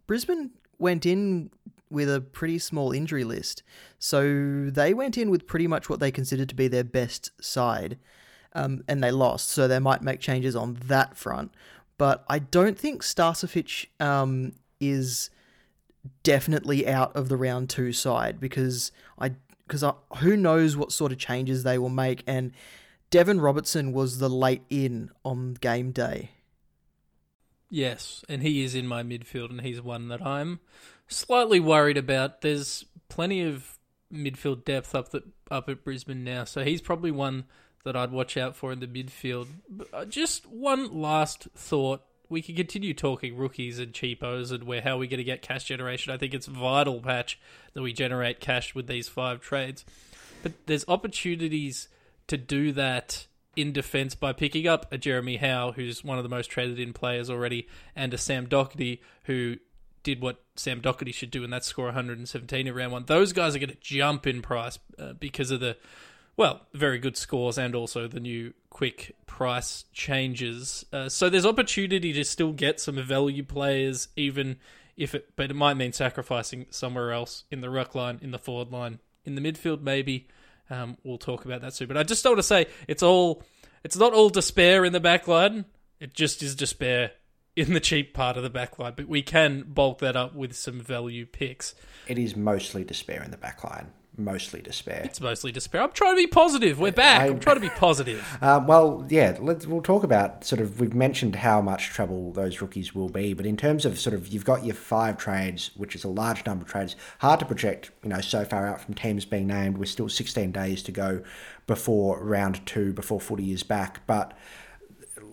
Brisbane 0.08 0.52
went 0.80 1.06
in 1.06 1.50
with 1.90 2.14
a 2.14 2.22
pretty 2.22 2.58
small 2.60 2.92
injury 2.92 3.24
list, 3.24 3.62
so 4.00 4.70
they 4.70 4.94
went 4.94 5.18
in 5.18 5.30
with 5.30 5.46
pretty 5.48 5.68
much 5.68 5.90
what 5.90 6.00
they 6.00 6.12
considered 6.12 6.50
to 6.50 6.56
be 6.56 6.68
their 6.68 6.84
best 6.84 7.32
side, 7.42 8.00
um, 8.54 8.84
and 8.88 9.04
they 9.04 9.12
lost. 9.12 9.50
So 9.50 9.68
they 9.68 9.80
might 9.80 10.02
make 10.02 10.20
changes 10.20 10.56
on 10.56 10.78
that 10.86 11.18
front, 11.18 11.52
but 11.98 12.24
I 12.28 12.40
don't 12.40 12.80
think 12.80 13.04
Starcevich 13.04 13.88
um, 14.00 14.54
is 14.80 15.30
definitely 16.24 16.88
out 16.88 17.16
of 17.16 17.30
the 17.30 17.38
round 17.38 17.70
two 17.70 17.92
side 17.92 18.40
because 18.40 18.92
I 19.18 19.32
because 19.68 19.84
who 20.18 20.36
knows 20.36 20.76
what 20.76 20.92
sort 20.92 21.12
of 21.12 21.18
changes 21.18 21.64
they 21.64 21.78
will 21.78 21.90
make 21.90 22.24
and 22.28 22.52
Deven 23.14 23.42
Robertson 23.42 23.94
was 23.94 24.18
the 24.18 24.28
late 24.28 24.64
in 24.72 25.12
on 25.24 25.54
game 25.54 25.92
day. 25.92 26.32
Yes, 27.70 28.26
and 28.28 28.42
he 28.42 28.64
is 28.64 28.74
in 28.74 28.88
my 28.88 29.04
midfield, 29.04 29.52
and 29.52 29.62
he's 29.62 29.82
one 29.82 30.08
that 30.08 30.26
I'm 30.26 30.60
slightly 31.08 31.60
worried 31.60 31.98
about. 31.98 32.42
There's 32.42 32.86
plenty 33.10 33.42
of 33.42 33.78
midfield 34.12 34.66
depth 34.66 34.96
up 34.96 35.10
the, 35.10 35.24
up 35.52 35.70
at 35.70 35.84
Brisbane 35.84 36.24
now, 36.24 36.44
so 36.44 36.64
he's 36.64 36.82
probably 36.82 37.12
one 37.12 37.46
that 37.84 37.96
I'd 37.96 38.12
watch 38.12 38.36
out 38.36 38.56
for 38.56 38.72
in 38.72 38.80
the 38.80 38.88
midfield. 38.88 39.48
Uh, 39.94 40.06
just 40.06 40.48
one 40.48 41.00
last 41.00 41.48
thought. 41.56 42.02
We 42.34 42.42
can 42.42 42.56
continue 42.56 42.96
talking 42.96 43.38
rookies 43.38 43.78
and 43.78 43.94
cheapos 43.94 44.52
and 44.52 44.64
where 44.64 44.82
how 44.82 44.98
we're 44.98 45.08
going 45.08 45.20
to 45.20 45.24
get 45.24 45.44
cash 45.44 45.66
generation. 45.66 46.12
I 46.12 46.18
think 46.18 46.34
it's 46.34 46.48
vital, 46.48 47.00
Patch, 47.00 47.40
that 47.74 47.84
we 47.84 47.94
generate 47.94 48.40
cash 48.40 48.74
with 48.74 48.88
these 48.88 49.08
five 49.08 49.40
trades. 49.40 49.86
But 50.42 50.54
there's 50.66 50.84
opportunities 50.88 51.90
to 52.26 52.38
do 52.38 52.72
that 52.72 53.28
in 53.56 53.72
defence 53.72 54.16
by 54.16 54.34
picking 54.34 54.68
up 54.68 54.92
a 54.92 54.98
Jeremy 54.98 55.38
Howe, 55.38 55.74
who's 55.74 56.04
one 56.04 56.18
of 56.18 56.24
the 56.24 56.30
most 56.30 56.48
traded 56.48 56.80
in 56.80 56.92
players 56.92 57.30
already, 57.30 57.68
and 57.96 58.12
a 58.16 58.18
Sam 58.18 58.48
Docherty, 58.48 59.00
who 59.26 59.58
did 60.02 60.20
what 60.20 60.42
Sam 60.56 60.82
Docherty 60.82 61.14
should 61.14 61.30
do, 61.30 61.44
and 61.44 61.54
that's 61.54 61.68
score 61.68 61.86
117 61.86 62.66
in 62.66 62.74
round 62.74 62.92
one. 62.92 63.06
Those 63.06 63.32
guys 63.32 63.56
are 63.56 63.60
going 63.60 63.70
to 63.70 63.78
jump 63.80 64.26
in 64.26 64.42
price 64.42 64.80
uh, 64.98 65.14
because 65.14 65.52
of 65.52 65.60
the, 65.60 65.78
well, 66.36 66.62
very 66.74 66.98
good 66.98 67.16
scores 67.16 67.58
and 67.58 67.76
also 67.76 68.08
the 68.08 68.20
new 68.20 68.54
quick 68.70 69.16
price 69.28 69.86
changes. 69.94 70.86
Uh, 70.92 71.10
so 71.10 71.30
there's 71.30 71.46
opportunity 71.46 72.12
to 72.14 72.24
still 72.24 72.52
get 72.52 72.80
some 72.80 73.02
value 73.04 73.44
players, 73.44 74.08
even 74.16 74.58
if 74.98 75.14
it, 75.14 75.30
but 75.36 75.52
it 75.52 75.56
might 75.56 75.76
mean 75.76 75.94
sacrificing 75.94 76.66
somewhere 76.70 77.12
else 77.12 77.44
in 77.52 77.62
the 77.62 77.70
ruck 77.70 77.94
line, 77.94 78.20
in 78.22 78.32
the 78.32 78.40
forward 78.40 78.72
line, 78.72 79.00
in 79.26 79.36
the 79.36 79.42
midfield, 79.42 79.82
maybe. 79.82 80.28
Um, 80.70 80.98
we'll 81.04 81.18
talk 81.18 81.46
about 81.46 81.62
that 81.62 81.74
soon. 81.74 81.88
But 81.88 81.98
I 81.98 82.04
just 82.04 82.26
want 82.26 82.38
to 82.38 82.44
say 82.44 82.68
it's 82.88 83.04
all 83.04 83.44
it's 83.84 83.98
not 83.98 84.14
all 84.14 84.30
despair 84.30 84.86
in 84.86 84.94
the 84.94 85.00
back 85.00 85.28
line. 85.28 85.66
It 86.00 86.14
just 86.14 86.42
is 86.42 86.56
despair 86.56 87.12
in 87.56 87.74
the 87.74 87.80
cheap 87.80 88.14
part 88.14 88.38
of 88.38 88.44
the 88.44 88.50
back 88.50 88.80
line. 88.80 88.94
But 88.96 89.08
we 89.08 89.22
can 89.22 89.66
bulk 89.68 90.00
that 90.00 90.16
up 90.16 90.34
with 90.34 90.56
some 90.56 90.80
value 90.80 91.26
picks. 91.26 91.76
It 92.08 92.18
is 92.18 92.36
mostly 92.36 92.84
despair 92.84 93.22
in 93.22 93.32
the 93.32 93.38
back 93.38 93.64
line 93.64 93.92
mostly 94.18 94.62
despair. 94.62 95.02
It's 95.04 95.20
mostly 95.20 95.52
despair. 95.52 95.82
I'm 95.82 95.92
trying 95.92 96.16
to 96.16 96.22
be 96.22 96.28
positive. 96.28 96.80
We're 96.80 96.92
back. 96.92 97.22
I, 97.22 97.28
am 97.28 97.40
trying 97.40 97.56
to 97.56 97.62
be 97.62 97.70
positive. 97.70 98.24
Um, 98.44 98.68
well, 98.68 99.06
yeah, 99.10 99.38
let's, 99.40 99.66
we'll 99.66 99.82
talk 99.82 100.04
about 100.04 100.44
sort 100.44 100.60
of. 100.60 100.80
We've 100.80 100.94
mentioned 100.94 101.36
how 101.36 101.62
much 101.62 101.90
trouble 101.90 102.34
those 102.34 102.62
rookies 102.62 102.94
will 102.94 103.08
be, 103.08 103.34
but 103.34 103.46
in 103.46 103.56
terms 103.56 103.86
of 103.86 103.98
sort 103.98 104.14
of, 104.14 104.28
you've 104.28 104.44
got 104.44 104.66
your 104.66 104.76
five 104.76 105.18
trades, 105.18 105.72
which 105.76 105.96
is 105.96 106.04
a 106.04 106.10
large 106.10 106.46
number 106.46 106.64
of 106.64 106.70
trades. 106.70 106.98
Hard 107.20 107.40
to 107.40 107.46
project, 107.46 107.92
you 108.04 108.10
know, 108.10 108.20
so 108.20 108.44
far 108.44 108.68
out 108.68 108.82
from 108.82 108.96
teams 108.96 109.24
being 109.24 109.48
named. 109.48 109.78
We're 109.78 109.86
still 109.86 110.10
16 110.10 110.52
days 110.52 110.84
to 110.84 110.92
go 110.92 111.24
before 111.68 112.22
round 112.22 112.66
two, 112.66 112.92
before 112.92 113.22
footy 113.22 113.52
is 113.52 113.64
back, 113.64 114.06
but. 114.08 114.38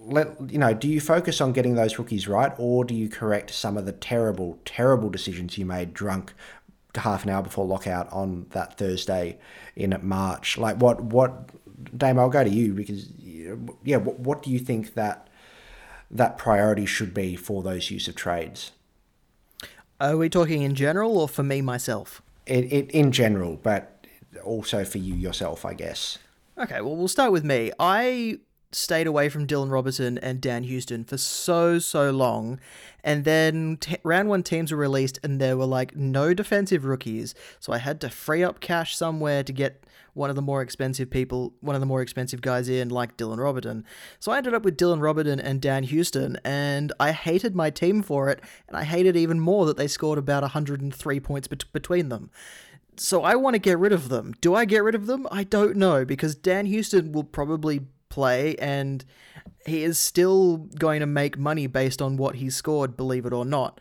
Let 0.03 0.51
you 0.51 0.59
know. 0.59 0.73
Do 0.73 0.89
you 0.89 0.99
focus 0.99 1.43
on 1.43 1.53
getting 1.53 1.75
those 1.75 1.99
rookies 1.99 2.27
right, 2.27 2.53
or 2.57 2.87
do 2.87 2.95
you 2.95 3.09
correct 3.09 3.51
some 3.51 3.77
of 3.77 3.85
the 3.85 3.93
terrible, 3.93 4.59
terrible 4.65 5.11
decisions 5.11 5.59
you 5.59 5.67
made 5.67 5.93
drunk 5.93 6.33
half 6.97 7.25
an 7.25 7.31
hour 7.31 7.43
before 7.43 7.67
lockout 7.67 8.11
on 8.13 8.47
that 8.51 8.77
Thursday 8.77 9.39
in 9.77 9.99
March. 10.03 10.59
Like, 10.59 10.77
what, 10.77 11.03
what, 11.03 11.51
Dame, 11.97 12.19
I'll 12.19 12.29
go 12.29 12.45
to 12.45 12.51
you 12.51 12.73
because, 12.75 13.09
yeah, 13.85 13.97
what, 13.97 14.19
what 14.21 14.43
do 14.43 14.51
you 14.51 14.59
think 14.59 14.95
that 14.95 15.29
that 16.11 16.39
priority 16.39 16.87
should 16.87 17.15
be 17.15 17.37
for 17.37 17.63
those 17.63 17.91
use 17.91 18.09
of 18.09 18.17
trades? 18.17 18.73
Are 20.01 20.17
we 20.17 20.29
talking 20.29 20.63
in 20.63 20.75
general 20.75 21.19
or 21.19 21.29
for 21.29 21.43
me 21.43 21.61
myself? 21.61 22.23
It, 22.47 22.73
it, 22.73 22.91
in 22.91 23.13
general, 23.13 23.61
but 23.63 24.07
also 24.43 24.85
for 24.85 24.99
you 24.99 25.15
yourself, 25.15 25.65
I 25.65 25.75
guess. 25.75 26.19
Okay, 26.59 26.81
well, 26.81 26.97
we'll 26.97 27.09
start 27.09 27.33
with 27.33 27.45
me. 27.45 27.71
I 27.79 28.41
stayed 28.73 29.07
away 29.07 29.29
from 29.29 29.47
Dylan 29.47 29.71
Roberton 29.71 30.19
and 30.23 30.41
Dan 30.41 30.63
Houston 30.63 31.05
for 31.05 31.17
so, 31.17 31.79
so 31.79 32.11
long. 32.11 32.61
And 33.03 33.25
then 33.25 33.79
t- 33.81 33.97
round 34.05 34.29
one 34.29 34.43
teams 34.43 34.71
were 34.71 34.79
released 34.79 35.19
and 35.23 35.41
there 35.41 35.57
were 35.57 35.67
like 35.67 35.97
no 35.97 36.35
defensive 36.35 36.85
rookies. 36.85 37.35
So 37.59 37.73
I 37.73 37.79
had 37.79 38.01
to 38.03 38.11
free 38.11 38.45
up 38.45 38.61
cash 38.61 38.97
somewhere 38.97 39.43
to 39.43 39.53
get 39.53 39.85
one 40.15 40.31
of 40.31 40.37
the 40.37 40.43
more 40.43 40.63
expensive 40.63 41.11
people, 41.11 41.55
one 41.61 41.75
of 41.75 41.81
the 41.81 41.87
more 41.87 42.03
expensive 42.03 42.41
guys 42.41 42.69
in, 42.69 42.89
like 42.89 43.17
Dylan 43.17 43.39
Roberton. 43.39 43.85
So 44.19 44.33
I 44.33 44.39
ended 44.39 44.55
up 44.55 44.65
with 44.65 44.77
Dylan 44.77 45.01
Roberton 45.01 45.41
and 45.43 45.61
Dan 45.61 45.85
Houston, 45.85 46.39
and 46.45 46.93
I 46.99 47.13
hated 47.13 47.55
my 47.55 47.71
team 47.71 48.03
for 48.03 48.29
it, 48.29 48.41
and 48.69 48.77
I 48.77 48.85
hated 48.85 49.17
even 49.17 49.41
more 49.41 49.67
that 49.67 49.77
they 49.77 49.87
scored 49.87 50.19
about 50.19 50.43
103 50.43 51.21
points 51.21 51.49
bet- 51.49 51.73
between 51.73 52.09
them. 52.09 52.31
So 52.97 53.23
I 53.23 53.35
want 53.37 53.55
to 53.55 53.59
get 53.59 53.79
rid 53.79 53.93
of 53.93 54.09
them. 54.09 54.35
Do 54.41 54.55
I 54.55 54.65
get 54.65 54.83
rid 54.83 54.95
of 54.95 55.07
them? 55.07 55.27
I 55.31 55.45
don't 55.45 55.77
know, 55.77 56.05
because 56.05 56.35
Dan 56.35 56.67
Houston 56.67 57.13
will 57.13 57.25
probably 57.25 57.83
play, 58.11 58.57
and 58.57 59.05
he 59.67 59.83
is 59.83 59.99
still 59.99 60.59
going 60.79 61.01
to 61.01 61.07
make 61.07 61.39
money 61.39 61.67
based 61.67 62.03
on 62.03 62.17
what 62.17 62.37
he 62.37 62.51
scored, 62.51 62.97
believe 62.97 63.25
it 63.25 63.33
or 63.33 63.45
not. 63.45 63.81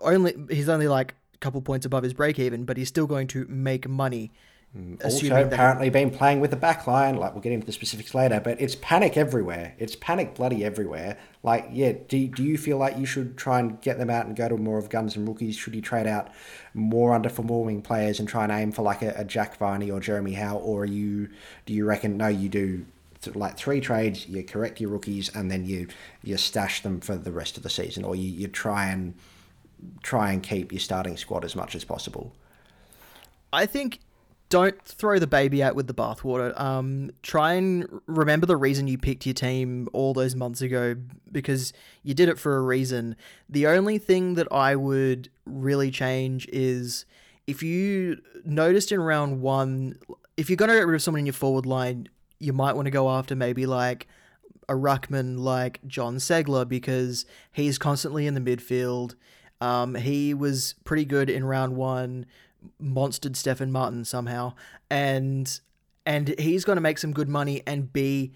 Only 0.00 0.34
he's 0.50 0.68
only 0.68 0.88
like 0.88 1.14
a 1.34 1.38
couple 1.38 1.60
points 1.62 1.84
above 1.84 2.04
his 2.04 2.14
break 2.14 2.38
even, 2.38 2.64
but 2.64 2.76
he's 2.76 2.88
still 2.88 3.06
going 3.06 3.26
to 3.28 3.46
make 3.48 3.88
money. 3.88 4.30
Mm, 4.76 5.04
also, 5.04 5.44
apparently, 5.44 5.90
been 5.90 6.10
playing 6.10 6.40
with 6.40 6.50
the 6.50 6.56
back 6.56 6.86
line. 6.86 7.16
Like 7.16 7.34
we'll 7.34 7.42
get 7.42 7.52
into 7.52 7.66
the 7.66 7.72
specifics 7.72 8.14
later, 8.14 8.40
but 8.40 8.60
it's 8.60 8.74
panic 8.74 9.18
everywhere. 9.18 9.74
It's 9.78 9.94
panic 9.96 10.34
bloody 10.34 10.64
everywhere. 10.64 11.18
Like, 11.42 11.68
yeah, 11.72 11.92
do, 12.08 12.26
do 12.28 12.42
you 12.42 12.56
feel 12.56 12.78
like 12.78 12.96
you 12.96 13.04
should 13.04 13.36
try 13.36 13.60
and 13.60 13.78
get 13.82 13.98
them 13.98 14.08
out 14.08 14.26
and 14.26 14.34
go 14.34 14.48
to 14.48 14.56
more 14.56 14.78
of 14.78 14.88
guns 14.88 15.14
and 15.14 15.28
rookies? 15.28 15.56
Should 15.56 15.74
you 15.74 15.82
trade 15.82 16.06
out 16.06 16.30
more 16.72 17.18
underperforming 17.18 17.84
players 17.84 18.18
and 18.18 18.26
try 18.26 18.44
and 18.44 18.52
aim 18.52 18.72
for 18.72 18.80
like 18.80 19.02
a, 19.02 19.12
a 19.16 19.24
Jack 19.24 19.58
Viney 19.58 19.90
or 19.90 20.00
Jeremy 20.00 20.32
Howe, 20.32 20.56
or 20.56 20.82
are 20.82 20.86
you 20.86 21.28
do 21.66 21.74
you 21.74 21.84
reckon 21.84 22.16
no, 22.16 22.28
you 22.28 22.48
do 22.48 22.86
like 23.34 23.56
three 23.56 23.80
trades, 23.80 24.28
you 24.28 24.42
correct 24.42 24.80
your 24.80 24.90
rookies, 24.90 25.34
and 25.34 25.50
then 25.50 25.64
you 25.64 25.88
you 26.22 26.36
stash 26.36 26.82
them 26.82 27.00
for 27.00 27.16
the 27.16 27.32
rest 27.32 27.56
of 27.56 27.62
the 27.62 27.70
season, 27.70 28.04
or 28.04 28.14
you, 28.14 28.28
you 28.28 28.48
try 28.48 28.86
and 28.86 29.14
try 30.02 30.32
and 30.32 30.42
keep 30.42 30.72
your 30.72 30.80
starting 30.80 31.16
squad 31.16 31.44
as 31.44 31.56
much 31.56 31.74
as 31.74 31.84
possible. 31.84 32.32
I 33.52 33.66
think 33.66 34.00
don't 34.48 34.80
throw 34.82 35.18
the 35.18 35.26
baby 35.26 35.62
out 35.62 35.74
with 35.74 35.86
the 35.86 35.94
bathwater. 35.94 36.58
Um, 36.60 37.10
try 37.22 37.54
and 37.54 37.88
remember 38.06 38.44
the 38.44 38.56
reason 38.56 38.86
you 38.86 38.98
picked 38.98 39.24
your 39.24 39.32
team 39.32 39.88
all 39.94 40.12
those 40.12 40.34
months 40.34 40.60
ago 40.60 40.94
because 41.30 41.72
you 42.02 42.12
did 42.12 42.28
it 42.28 42.38
for 42.38 42.58
a 42.58 42.60
reason. 42.60 43.16
The 43.48 43.66
only 43.66 43.96
thing 43.96 44.34
that 44.34 44.46
I 44.52 44.76
would 44.76 45.30
really 45.46 45.90
change 45.90 46.46
is 46.52 47.06
if 47.46 47.62
you 47.62 48.20
noticed 48.44 48.92
in 48.92 49.00
round 49.00 49.40
one, 49.40 49.98
if 50.36 50.50
you're 50.50 50.58
going 50.58 50.68
to 50.68 50.76
get 50.76 50.86
rid 50.86 50.96
of 50.96 51.02
someone 51.02 51.20
in 51.20 51.26
your 51.26 51.32
forward 51.32 51.64
line, 51.64 52.08
you 52.42 52.52
might 52.52 52.74
want 52.74 52.86
to 52.86 52.90
go 52.90 53.08
after 53.08 53.36
maybe 53.36 53.66
like 53.66 54.08
a 54.68 54.74
ruckman 54.74 55.38
like 55.38 55.80
Jon 55.86 56.16
Ceglar 56.16 56.68
because 56.68 57.24
he's 57.52 57.78
constantly 57.78 58.26
in 58.26 58.34
the 58.34 58.40
midfield. 58.40 59.14
Um, 59.60 59.94
he 59.94 60.34
was 60.34 60.74
pretty 60.84 61.04
good 61.04 61.30
in 61.30 61.44
round 61.44 61.76
one, 61.76 62.26
monstered 62.82 63.36
Stefan 63.36 63.70
Martin 63.70 64.04
somehow, 64.04 64.54
and 64.90 65.60
and 66.04 66.34
he's 66.38 66.64
going 66.64 66.76
to 66.76 66.82
make 66.82 66.98
some 66.98 67.12
good 67.12 67.28
money 67.28 67.62
and 67.64 67.92
be 67.92 68.32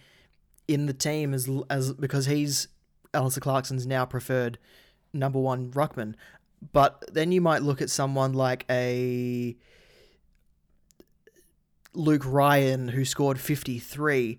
in 0.69 0.87
the 0.87 0.93
team 0.93 1.35
as 1.35 1.51
as 1.69 1.93
because 1.93 2.27
he's 2.27 2.69
Alastair 3.13 3.41
Clarkson's 3.41 3.87
now 3.87 4.05
preferred 4.05 4.59
number 5.13 5.41
one 5.41 5.73
ruckman. 5.73 6.15
But 6.73 7.05
then 7.13 7.33
you 7.33 7.41
might 7.41 7.63
look 7.63 7.83
at 7.83 7.91
someone 7.91 8.33
like 8.35 8.65
a 8.71 9.57
Luke 11.97 12.23
Ryan 12.25 12.89
who 12.89 13.05
scored 13.05 13.41
53. 13.41 14.39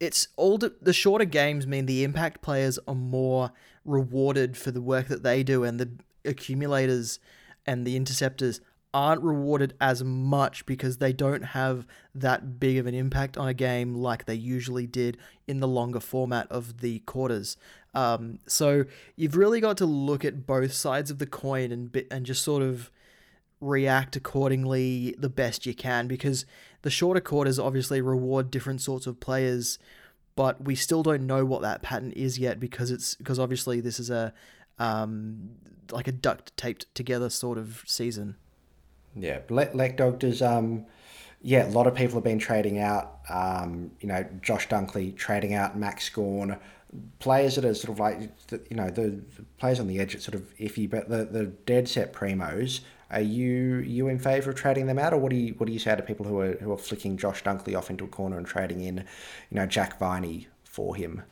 It's 0.00 0.28
all 0.36 0.56
the, 0.56 0.74
the 0.80 0.92
shorter 0.92 1.26
games 1.26 1.66
mean 1.66 1.86
the 1.86 2.04
impact 2.04 2.40
players 2.40 2.78
are 2.88 2.94
more 2.94 3.52
rewarded 3.84 4.56
for 4.56 4.70
the 4.70 4.80
work 4.80 5.08
that 5.08 5.22
they 5.22 5.42
do, 5.42 5.64
and 5.64 5.78
the 5.78 5.90
accumulators 6.24 7.18
and 7.66 7.86
the 7.86 7.96
interceptors 7.96 8.60
aren't 8.92 9.22
rewarded 9.22 9.74
as 9.80 10.02
much 10.02 10.66
because 10.66 10.96
they 10.98 11.12
don't 11.12 11.42
have 11.42 11.86
that 12.14 12.58
big 12.58 12.76
of 12.76 12.86
an 12.86 12.94
impact 12.94 13.36
on 13.36 13.46
a 13.46 13.54
game 13.54 13.94
like 13.94 14.24
they 14.24 14.34
usually 14.34 14.86
did 14.86 15.16
in 15.46 15.60
the 15.60 15.68
longer 15.68 16.00
format 16.00 16.50
of 16.50 16.80
the 16.80 16.98
quarters. 17.00 17.56
Um, 17.94 18.38
so 18.46 18.84
you've 19.16 19.36
really 19.36 19.60
got 19.60 19.76
to 19.78 19.86
look 19.86 20.24
at 20.24 20.46
both 20.46 20.72
sides 20.72 21.10
of 21.10 21.18
the 21.18 21.26
coin 21.26 21.70
and 21.70 22.04
and 22.10 22.26
just 22.26 22.42
sort 22.42 22.62
of 22.62 22.90
react 23.60 24.16
accordingly 24.16 25.14
the 25.18 25.28
best 25.28 25.66
you 25.66 25.74
can 25.74 26.06
because 26.06 26.46
the 26.82 26.90
shorter 26.90 27.20
quarters 27.20 27.58
obviously 27.58 28.00
reward 28.00 28.50
different 28.50 28.80
sorts 28.80 29.06
of 29.06 29.20
players 29.20 29.78
but 30.34 30.64
we 30.64 30.74
still 30.74 31.02
don't 31.02 31.26
know 31.26 31.44
what 31.44 31.60
that 31.60 31.82
pattern 31.82 32.12
is 32.12 32.38
yet 32.38 32.58
because 32.58 32.90
it's 32.90 33.14
because 33.16 33.38
obviously 33.38 33.80
this 33.80 34.00
is 34.00 34.08
a 34.08 34.32
um, 34.78 35.50
like 35.92 36.08
a 36.08 36.12
duct 36.12 36.56
taped 36.56 36.92
together 36.94 37.30
sort 37.30 37.58
of 37.58 37.84
season. 37.86 38.36
Yeah, 39.14 39.40
Le- 39.50 39.92
Dog 39.92 40.18
does. 40.18 40.40
Um, 40.40 40.86
yeah, 41.42 41.66
a 41.66 41.70
lot 41.70 41.86
of 41.86 41.94
people 41.94 42.14
have 42.14 42.24
been 42.24 42.38
trading 42.38 42.78
out. 42.78 43.20
Um, 43.28 43.90
you 44.00 44.08
know, 44.08 44.24
Josh 44.42 44.68
Dunkley 44.68 45.14
trading 45.16 45.54
out 45.54 45.76
Max 45.76 46.08
Gawn. 46.08 46.56
Players 47.18 47.54
that 47.54 47.64
are 47.64 47.74
sort 47.74 47.92
of 47.92 48.00
like, 48.00 48.30
you 48.68 48.76
know, 48.76 48.90
the, 48.90 49.22
the 49.36 49.44
players 49.58 49.78
on 49.78 49.86
the 49.86 50.00
edge, 50.00 50.14
it's 50.14 50.24
sort 50.24 50.34
of 50.34 50.56
iffy, 50.58 50.88
but 50.88 51.08
the, 51.08 51.24
the 51.24 51.44
dead 51.44 51.88
set 51.88 52.12
primos. 52.12 52.80
Are 53.10 53.20
you 53.20 53.78
you 53.78 54.08
in 54.08 54.18
favour 54.18 54.50
of 54.50 54.56
trading 54.56 54.86
them 54.86 54.98
out, 54.98 55.12
or 55.12 55.18
what 55.18 55.30
do 55.30 55.36
you 55.36 55.54
what 55.54 55.66
do 55.66 55.72
you 55.72 55.78
say 55.78 55.96
to 55.96 56.02
people 56.02 56.26
who 56.26 56.38
are 56.38 56.52
who 56.52 56.72
are 56.72 56.78
flicking 56.78 57.16
Josh 57.16 57.42
Dunkley 57.42 57.76
off 57.76 57.90
into 57.90 58.04
a 58.04 58.08
corner 58.08 58.38
and 58.38 58.46
trading 58.46 58.80
in, 58.80 58.98
you 58.98 59.56
know, 59.56 59.66
Jack 59.66 59.98
Viney 59.98 60.48
for 60.64 60.94
him? 60.94 61.22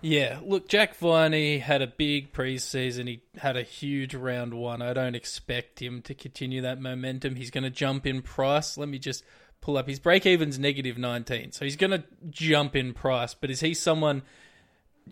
Yeah, 0.00 0.40
look, 0.44 0.68
Jack 0.68 0.96
Viney 0.96 1.58
had 1.58 1.80
a 1.80 1.86
big 1.86 2.32
preseason. 2.34 3.08
He 3.08 3.22
had 3.38 3.56
a 3.56 3.62
huge 3.62 4.14
round 4.14 4.52
one. 4.52 4.82
I 4.82 4.92
don't 4.92 5.14
expect 5.14 5.80
him 5.80 6.02
to 6.02 6.14
continue 6.14 6.60
that 6.60 6.78
momentum. 6.78 7.36
He's 7.36 7.50
going 7.50 7.64
to 7.64 7.70
jump 7.70 8.06
in 8.06 8.20
price. 8.20 8.76
Let 8.76 8.90
me 8.90 8.98
just 8.98 9.24
pull 9.62 9.78
up 9.78 9.88
his 9.88 9.98
break 9.98 10.26
even's 10.26 10.58
negative 10.58 10.98
19. 10.98 11.52
So 11.52 11.64
he's 11.64 11.76
going 11.76 11.92
to 11.92 12.04
jump 12.28 12.76
in 12.76 12.92
price. 12.92 13.32
But 13.32 13.50
is 13.50 13.60
he 13.60 13.72
someone. 13.72 14.20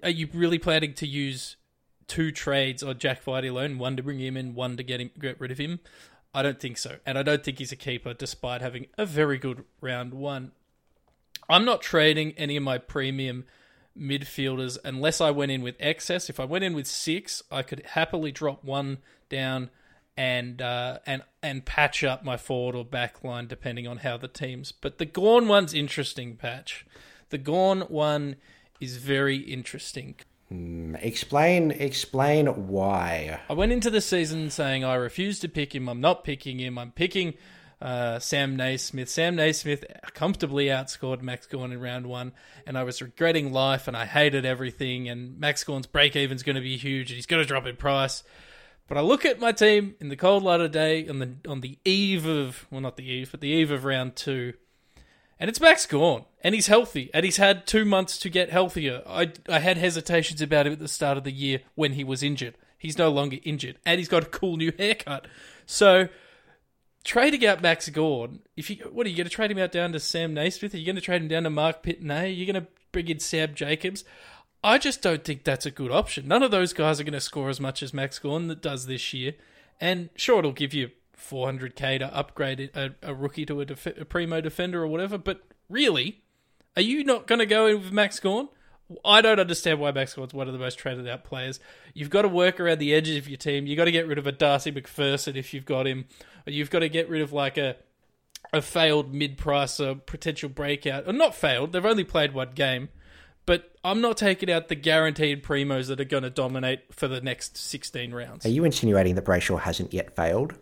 Are 0.03 0.11
you 0.11 0.29
really 0.35 0.59
planning 0.59 0.93
to 0.95 1.07
use 1.07 1.57
two 2.13 2.31
trades 2.31 2.83
on 2.83 2.99
Jack 2.99 3.23
Viney 3.23 3.49
alone? 3.49 3.79
One 3.79 3.97
to 3.97 4.03
bring 4.03 4.21
him 4.21 4.37
in, 4.37 4.55
one 4.55 4.77
to 4.77 4.83
get 4.83 5.01
him 5.01 5.11
get 5.19 5.41
rid 5.41 5.51
of 5.51 5.57
him? 5.57 5.81
I 6.35 6.43
don't 6.43 6.61
think 6.61 6.77
so. 6.77 6.97
And 7.07 7.17
I 7.17 7.23
don't 7.23 7.43
think 7.43 7.59
he's 7.59 7.73
a 7.73 7.77
keeper 7.77 8.13
despite 8.13 8.61
having 8.61 8.87
a 8.99 9.07
very 9.07 9.39
good 9.39 9.65
round 9.81 10.13
one. 10.13 10.53
I'm 11.49 11.65
not 11.65 11.81
trading 11.81 12.33
any 12.33 12.57
of 12.57 12.63
my 12.63 12.77
premium 12.77 13.45
midfielders 13.99 14.77
unless 14.85 15.23
I 15.23 15.31
went 15.31 15.53
in 15.53 15.63
with 15.63 15.77
excess. 15.81 16.29
If 16.29 16.39
I 16.39 16.45
went 16.45 16.65
in 16.65 16.75
with 16.75 16.87
six, 16.87 17.43
I 17.51 17.63
could 17.63 17.83
happily 17.93 18.31
drop 18.31 18.63
one 18.63 18.99
down 19.31 19.71
and 20.15 20.61
uh, 20.61 20.99
and 21.07 21.23
and 21.43 21.65
patch 21.65 22.05
up 22.05 22.23
my 22.23 22.37
forward 22.37 22.75
or 22.75 22.85
back 22.85 23.25
line 23.25 23.47
depending 23.47 23.87
on 23.87 23.99
how 23.99 24.19
the 24.19 24.29
teams. 24.29 24.71
But 24.71 24.99
the 24.99 25.07
Gawn 25.07 25.49
one's 25.49 25.73
interesting, 25.73 26.37
patch. 26.37 26.85
The 27.31 27.39
Gawn 27.39 27.83
one 27.83 28.37
is 28.81 28.99
very 28.99 29.39
interesting. 29.39 30.17
Mm, 30.53 30.99
explain 31.03 31.71
explain 31.71 32.47
why. 32.69 33.41
I 33.49 33.53
went 33.55 33.73
into 33.73 33.91
the 33.91 34.01
season 34.01 34.51
saying 34.51 34.85
I 34.85 34.95
refuse 34.95 35.39
to 35.41 35.49
pick 35.49 35.75
him. 35.75 35.89
I'm 35.89 36.01
not 36.01 36.25
picking 36.25 36.59
him. 36.59 36.79
I'm 36.79 36.93
picking 36.93 37.35
uh, 37.81 38.19
Sam 38.19 38.57
Naismith. 38.57 39.09
Sam 39.09 39.37
Naismith 39.37 39.85
comfortably 40.15 40.67
outscored 40.67 41.23
Max 41.23 41.47
Gawn 41.47 41.73
in 41.73 41.81
round 41.81 42.07
one, 42.07 42.33
and 42.67 42.77
I 42.77 42.85
was 42.85 43.01
regretting 43.01 43.53
life 43.53 43.89
and 43.89 43.97
I 43.97 44.05
hated 44.05 44.45
everything. 44.45 45.09
And 45.09 45.39
Max 45.39 45.65
Gawn's 45.65 45.87
break 45.87 46.17
even's 46.17 46.43
going 46.43 46.57
to 46.57 46.63
be 46.63 46.77
huge, 46.77 47.11
and 47.11 47.17
he's 47.17 47.27
going 47.27 47.43
to 47.43 47.49
drop 47.49 47.67
in 47.67 47.77
price. 47.77 48.23
But 48.89 48.99
I 48.99 49.01
look 49.01 49.25
at 49.25 49.41
my 49.41 49.53
team 49.53 49.95
in 50.01 50.09
the 50.11 50.17
cold 50.17 50.43
light 50.43 50.61
of 50.61 50.71
day 50.71 51.09
on 51.09 51.19
the 51.19 51.37
on 51.49 51.63
the 51.63 51.79
eve 51.85 52.27
of 52.27 52.67
well, 52.71 52.81
not 52.81 52.97
the 52.97 53.11
eve, 53.11 53.31
but 53.31 53.41
the 53.41 53.49
eve 53.49 53.71
of 53.71 53.85
round 53.85 54.17
two, 54.17 54.53
and 55.41 55.49
it's 55.49 55.61
Max 55.61 55.87
Gawn, 55.87 56.25
and 56.43 56.55
he's 56.55 56.67
healthy, 56.67 57.11
and 57.15 57.25
he's 57.25 57.39
had 57.39 57.67
two 57.67 57.85
months 57.85 58.19
to 58.19 58.29
get 58.29 58.51
healthier. 58.51 59.03
I 59.07 59.33
I 59.49 59.61
had 59.61 59.79
hesitations 59.79 60.43
about 60.43 60.67
him 60.67 60.75
at 60.75 60.79
the 60.79 60.89
start 60.89 61.17
of 61.17 61.25
the 61.25 61.33
year 61.33 61.61
when 61.75 61.93
he 61.93 62.05
was 62.05 62.23
injured. 62.23 62.57
He's 62.79 62.99
no 62.99 63.11
longer 63.11 63.39
injured, 63.45 63.79
and 63.87 63.99
he's 63.99 64.09
got 64.09 64.25
a 64.25 64.27
cool 64.27 64.57
new 64.57 64.73
haircut. 64.79 65.27
So 65.67 66.09
trading 67.05 67.47
out 67.47 67.63
Max 67.63 67.89
Gawn, 67.89 68.41
if 68.57 68.71
you 68.71 68.77
what 68.93 69.07
are 69.07 69.11
you 69.11 69.17
going 69.17 69.29
to 69.29 69.35
trade 69.35 69.51
him 69.51 69.59
out 69.59 69.73
down 69.73 69.93
to 69.93 70.01
Sam 70.01 70.35
Naismith? 70.35 70.75
Are 70.75 70.79
you 70.79 70.87
going 70.87 70.97
to 70.97 71.03
trade 71.03 71.23
him 71.23 71.29
down 71.29 71.45
to 71.45 71.51
Marc 71.51 71.83
Pittonet? 71.83 72.25
Are 72.25 72.27
you 72.27 72.47
going 72.51 72.63
to 72.63 72.69
bring 72.91 73.09
in 73.09 73.21
Sam 73.21 73.55
Jacobs? 73.55 74.05
I 74.65 74.79
just 74.79 75.03
don't 75.03 75.25
think 75.25 75.43
that's 75.43 75.67
a 75.67 75.73
good 75.73 75.91
option. 75.91 76.29
None 76.29 76.43
of 76.43 76.53
those 76.53 76.73
guys 76.73 77.01
are 77.01 77.05
going 77.05 77.13
to 77.15 77.21
score 77.21 77.49
as 77.49 77.61
much 77.61 77.83
as 77.83 77.93
Max 77.93 78.19
Gawn 78.19 78.47
that 78.47 78.63
does 78.63 78.87
this 78.87 79.13
year. 79.13 79.35
And 79.81 80.11
sure, 80.15 80.39
it'll 80.39 80.53
give 80.53 80.73
you 80.73 80.91
400k 81.19 81.99
to 81.99 82.17
upgrade 82.17 82.71
a, 82.75 82.95
a 83.03 83.13
rookie 83.13 83.47
to 83.47 83.61
a, 83.61 83.65
def- 83.65 83.87
a, 83.87 84.05
primo 84.05 84.41
defender 84.41 84.83
or 84.83 84.87
whatever. 84.87 85.19
But 85.19 85.43
really, 85.69 86.23
are 86.77 86.83
you 86.83 87.05
not 87.05 87.27
going 87.27 87.39
to 87.39 87.47
go 87.47 87.67
in 87.67 87.81
with 87.81 87.93
Max 87.93 88.21
Gawn? 88.21 88.49
I 89.05 89.23
don't 89.23 89.41
understand 89.41 89.81
why 89.81 89.91
Max 89.93 90.15
Gawn's 90.15 90.35
one 90.35 90.49
of 90.49 90.53
the 90.53 90.59
most 90.59 90.79
traded 90.79 91.09
out 91.09 91.25
players. 91.25 91.61
You've 91.95 92.11
got 92.11 92.23
to 92.23 92.29
work 92.29 92.61
around 92.61 92.79
the 92.79 92.95
edges 92.95 93.17
of 93.17 93.29
your 93.29 93.39
team. 93.39 93.67
You've 93.67 93.77
got 93.77 93.87
to 93.87 93.93
get 93.93 94.07
rid 94.07 94.19
of 94.19 94.27
a 94.27 94.33
Darcy 94.33 94.73
MacPherson 94.73 95.37
if 95.37 95.55
you've 95.55 95.65
got 95.65 95.87
him. 95.87 96.07
You've 96.47 96.71
got 96.71 96.81
to 96.81 96.89
get 96.89 97.09
rid 97.09 97.23
of 97.23 97.33
like 97.33 97.57
a 97.57 97.77
a 98.53 98.61
failed 98.61 99.15
mid 99.15 99.39
price 99.39 99.81
or 99.81 99.91
uh, 99.91 99.95
potential 99.95 100.49
breakout. 100.49 101.07
Or 101.07 101.13
not 101.13 101.35
failed, 101.35 101.73
they've 101.73 101.85
only 101.85 102.05
played 102.05 102.35
one 102.35 102.51
game. 102.55 102.89
But 103.47 103.75
I'm 103.83 104.01
not 104.01 104.17
taking 104.17 104.51
out 104.51 104.69
the 104.69 104.75
guaranteed 104.77 105.43
primos 105.43 105.89
that 105.89 106.01
are 106.01 106.05
going 106.05 106.23
to 106.23 106.31
dominate 106.31 106.95
for 106.95 107.09
the 107.09 107.21
next 107.21 107.57
16 107.57 108.15
rounds. 108.15 108.47
Are 108.47 108.51
you 108.51 108.65
insinuating 108.65 109.17
that 109.17 109.25
Brayshaw 109.25 109.61
hasn't 109.61 109.93
yet 109.93 110.15
failed? 110.15 110.55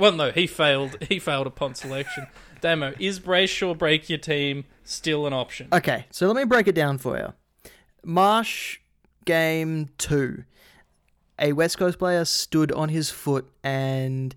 Well, 0.00 0.12
no, 0.12 0.30
he 0.30 0.46
failed. 0.46 0.96
He 1.10 1.18
failed 1.18 1.46
upon 1.46 1.74
selection. 1.74 2.26
Damo, 2.62 2.94
is 2.98 3.20
Brayshaw 3.20 3.76
break 3.76 4.08
your 4.08 4.18
team 4.18 4.64
still 4.82 5.26
an 5.26 5.34
option? 5.34 5.68
Okay, 5.74 6.06
so 6.10 6.26
let 6.26 6.36
me 6.36 6.44
break 6.44 6.66
it 6.66 6.74
down 6.74 6.96
for 6.96 7.18
you. 7.18 7.34
Marsh 8.02 8.78
game 9.26 9.90
two. 9.98 10.44
A 11.38 11.52
West 11.52 11.76
Coast 11.76 11.98
player 11.98 12.24
stood 12.24 12.72
on 12.72 12.88
his 12.88 13.10
foot 13.10 13.50
and 13.62 14.34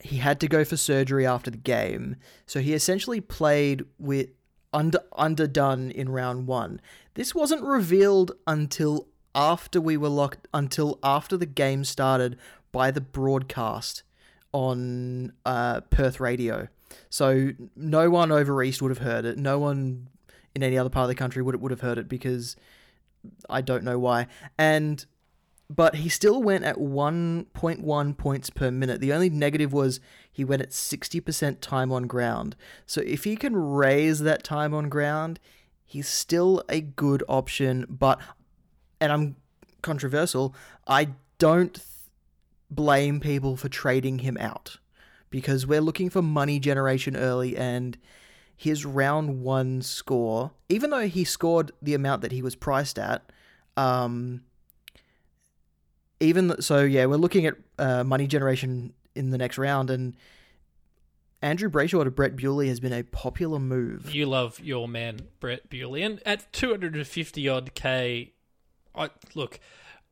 he 0.00 0.16
had 0.16 0.40
to 0.40 0.48
go 0.48 0.64
for 0.64 0.76
surgery 0.76 1.24
after 1.24 1.50
the 1.50 1.58
game. 1.58 2.16
So 2.46 2.58
he 2.60 2.74
essentially 2.74 3.20
played 3.20 3.84
with 4.00 4.30
under 4.72 4.98
underdone 5.12 5.92
in 5.92 6.08
round 6.08 6.48
one. 6.48 6.80
This 7.14 7.36
wasn't 7.36 7.62
revealed 7.62 8.32
until 8.48 9.06
after 9.32 9.80
we 9.80 9.96
were 9.96 10.08
locked 10.08 10.48
until 10.52 10.98
after 11.04 11.36
the 11.36 11.46
game 11.46 11.84
started 11.84 12.36
by 12.72 12.90
the 12.90 13.00
broadcast 13.00 14.02
on 14.52 15.32
uh, 15.44 15.80
Perth 15.82 16.20
radio. 16.20 16.68
So 17.10 17.50
no 17.76 18.10
one 18.10 18.32
over 18.32 18.62
east 18.62 18.80
would 18.82 18.90
have 18.90 18.98
heard 18.98 19.24
it. 19.24 19.38
No 19.38 19.58
one 19.58 20.08
in 20.54 20.62
any 20.62 20.78
other 20.78 20.88
part 20.88 21.04
of 21.04 21.08
the 21.08 21.14
country 21.14 21.42
would 21.42 21.60
would 21.60 21.70
have 21.70 21.80
heard 21.80 21.98
it 21.98 22.08
because 22.08 22.56
I 23.48 23.60
don't 23.60 23.84
know 23.84 23.98
why. 23.98 24.26
And 24.56 25.04
but 25.70 25.96
he 25.96 26.08
still 26.08 26.42
went 26.42 26.64
at 26.64 26.76
1.1 26.76 28.16
points 28.16 28.50
per 28.50 28.70
minute. 28.70 29.00
The 29.00 29.12
only 29.12 29.28
negative 29.28 29.72
was 29.72 30.00
he 30.32 30.42
went 30.42 30.62
at 30.62 30.70
60% 30.70 31.60
time 31.60 31.92
on 31.92 32.06
ground. 32.06 32.56
So 32.86 33.02
if 33.02 33.24
he 33.24 33.36
can 33.36 33.54
raise 33.54 34.20
that 34.20 34.42
time 34.42 34.72
on 34.72 34.88
ground, 34.88 35.38
he's 35.84 36.08
still 36.08 36.62
a 36.70 36.80
good 36.80 37.22
option, 37.28 37.84
but 37.88 38.18
and 39.00 39.12
I'm 39.12 39.36
controversial, 39.82 40.54
I 40.86 41.10
don't 41.38 41.78
blame 42.70 43.20
people 43.20 43.56
for 43.56 43.68
trading 43.68 44.20
him 44.20 44.36
out 44.38 44.78
because 45.30 45.66
we're 45.66 45.80
looking 45.80 46.10
for 46.10 46.22
money 46.22 46.58
generation 46.58 47.16
early 47.16 47.56
and 47.56 47.98
his 48.56 48.84
round 48.84 49.42
one 49.42 49.80
score, 49.82 50.50
even 50.68 50.90
though 50.90 51.06
he 51.06 51.24
scored 51.24 51.70
the 51.80 51.94
amount 51.94 52.22
that 52.22 52.32
he 52.32 52.42
was 52.42 52.56
priced 52.56 52.98
at, 52.98 53.30
um, 53.76 54.42
even 56.20 56.60
so, 56.60 56.82
yeah, 56.82 57.06
we're 57.06 57.16
looking 57.16 57.46
at 57.46 57.54
uh, 57.78 58.02
money 58.02 58.26
generation 58.26 58.92
in 59.14 59.30
the 59.30 59.38
next 59.38 59.58
round, 59.58 59.90
and 59.90 60.16
Andrew 61.40 61.70
Brayshaw 61.70 62.02
to 62.02 62.10
Brett 62.10 62.34
Bewley 62.34 62.68
has 62.68 62.80
been 62.80 62.92
a 62.92 63.04
popular 63.04 63.60
move. 63.60 64.12
You 64.12 64.26
love 64.26 64.58
your 64.58 64.88
man 64.88 65.20
Brett 65.38 65.70
Bewley, 65.70 66.02
and 66.02 66.20
at 66.26 66.52
250 66.52 67.48
odd 67.48 67.74
k, 67.74 68.32
I 68.94 69.10
look. 69.34 69.60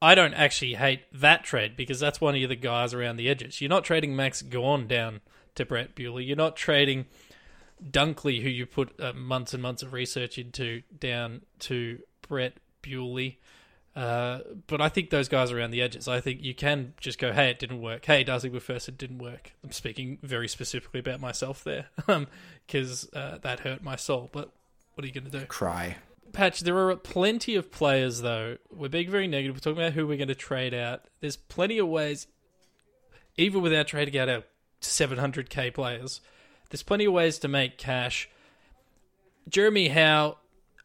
I 0.01 0.15
don't 0.15 0.35
actually 0.35 0.75
hate 0.75 1.03
that 1.13 1.45
trade 1.45 1.77
because 1.77 1.99
that's 1.99 2.21
one 2.21 2.35
of 2.37 2.49
the 2.49 2.57
guys 2.57 2.93
around 2.93 3.17
the 3.17 3.29
edges. 3.29 3.61
You're 3.61 3.71
not 3.71 3.85
trading 3.85 4.15
Max 4.15 4.43
Gawn 4.43 4.87
down 4.87 5.21
to 5.55 5.65
Brett 5.65 5.95
Bewley. 5.95 6.25
You're 6.25 6.37
not 6.37 6.57
trading 6.57 7.07
Dunkley, 7.83 8.43
who 8.43 8.49
you 8.49 8.67
put 8.67 8.99
uh, 9.01 9.13
months 9.15 9.55
and 9.55 9.63
months 9.63 9.83
of 9.83 9.93
research 9.93 10.39
into, 10.39 10.83
down 10.99 11.43
to 11.61 12.01
Brett 12.29 12.55
Bewley. 12.83 13.41
Uh, 13.95 14.41
but 14.67 14.83
I 14.83 14.91
think 14.91 15.09
those 15.09 15.29
guys 15.29 15.51
around 15.51 15.71
the 15.71 15.81
edges. 15.81 16.07
I 16.07 16.21
think 16.21 16.43
you 16.43 16.55
can 16.55 16.93
just 17.01 17.19
go, 17.19 17.33
"Hey, 17.33 17.49
it 17.49 17.59
didn't 17.59 17.81
work." 17.81 18.05
Hey, 18.05 18.25
Darcy 18.25 18.51
first, 18.59 18.91
it 18.91 18.99
didn't 18.99 19.19
work. 19.19 19.53
I'm 19.65 19.73
speaking 19.73 20.19
very 20.23 20.49
specifically 20.49 21.01
about 21.01 21.19
myself 21.19 21.65
there, 21.65 21.87
because 22.67 23.09
um, 23.15 23.23
uh, 23.23 23.39
that 23.39 23.61
hurt 23.61 23.83
my 23.83 23.97
soul. 23.97 24.29
But 24.31 24.53
what 24.95 25.05
are 25.05 25.07
you 25.07 25.15
going 25.15 25.31
to 25.31 25.41
do? 25.41 25.47
Cry. 25.47 25.97
Patch, 26.37 26.61
there 26.61 26.77
are 26.77 26.95
plenty 26.97 27.55
of 27.55 27.73
players, 27.73 28.21
though. 28.21 28.59
We're 28.71 28.91
being 28.91 29.11
very 29.11 29.27
negative. 29.27 29.57
We're 29.57 29.61
talking 29.61 29.83
about 29.83 29.95
who 29.95 30.07
we're 30.07 30.19
going 30.19 30.29
to 30.29 30.35
trade 30.35 30.75
out. 30.75 31.07
There's 31.21 31.35
plenty 31.35 31.79
of 31.79 31.89
ways, 31.89 32.27
even 33.39 33.63
without 33.63 33.87
trading 33.87 34.21
out 34.21 34.29
our 34.29 34.43
700k 34.83 35.73
players, 35.73 36.21
there's 36.69 36.83
plenty 36.83 37.07
of 37.07 37.15
ways 37.15 37.39
to 37.39 37.49
make 37.49 37.79
cash. 37.79 38.29
Jeremy 39.49 39.89
Howe, 39.89 40.37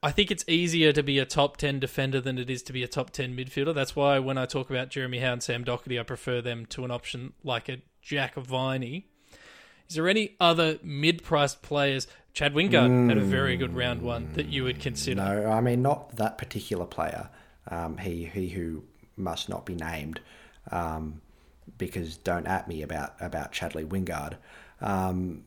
I 0.01 0.11
think 0.11 0.31
it's 0.31 0.45
easier 0.47 0.93
to 0.93 1.03
be 1.03 1.19
a 1.19 1.25
top 1.25 1.57
10 1.57 1.81
defender 1.81 2.21
than 2.21 2.37
it 2.37 2.49
is 2.49 2.63
to 2.63 2.71
be 2.71 2.83
a 2.83 2.87
top 2.87 3.09
10 3.09 3.35
midfielder. 3.35 3.75
That's 3.75 3.93
why 3.93 4.19
when 4.19 4.37
I 4.37 4.45
talk 4.45 4.69
about 4.69 4.87
Jeremy 4.87 5.19
Howe 5.19 5.33
and 5.33 5.43
Sam 5.43 5.65
Docherty, 5.65 5.99
I 5.99 6.03
prefer 6.03 6.39
them 6.39 6.65
to 6.67 6.85
an 6.85 6.91
option 6.91 7.33
like 7.43 7.67
a 7.67 7.81
Jack 8.01 8.35
Viney. 8.35 9.10
Is 9.91 9.95
there 9.95 10.07
any 10.07 10.37
other 10.39 10.79
mid-priced 10.81 11.61
players? 11.61 12.07
Chad 12.33 12.53
Wingard 12.53 12.89
mm, 12.89 13.09
had 13.09 13.17
a 13.17 13.25
very 13.25 13.57
good 13.57 13.75
round 13.75 14.01
one 14.01 14.31
that 14.35 14.45
you 14.45 14.63
would 14.63 14.79
consider. 14.79 15.21
No, 15.21 15.51
I 15.51 15.59
mean 15.59 15.81
not 15.81 16.15
that 16.15 16.37
particular 16.37 16.85
player. 16.85 17.27
Um, 17.67 17.97
he 17.97 18.23
he 18.23 18.47
who 18.47 18.83
must 19.17 19.49
not 19.49 19.65
be 19.65 19.75
named, 19.75 20.21
um, 20.71 21.19
because 21.77 22.15
don't 22.15 22.47
at 22.47 22.69
me 22.69 22.83
about 22.83 23.15
about 23.19 23.51
Chadley 23.51 23.85
Wingard. 23.85 24.37
Um, 24.79 25.43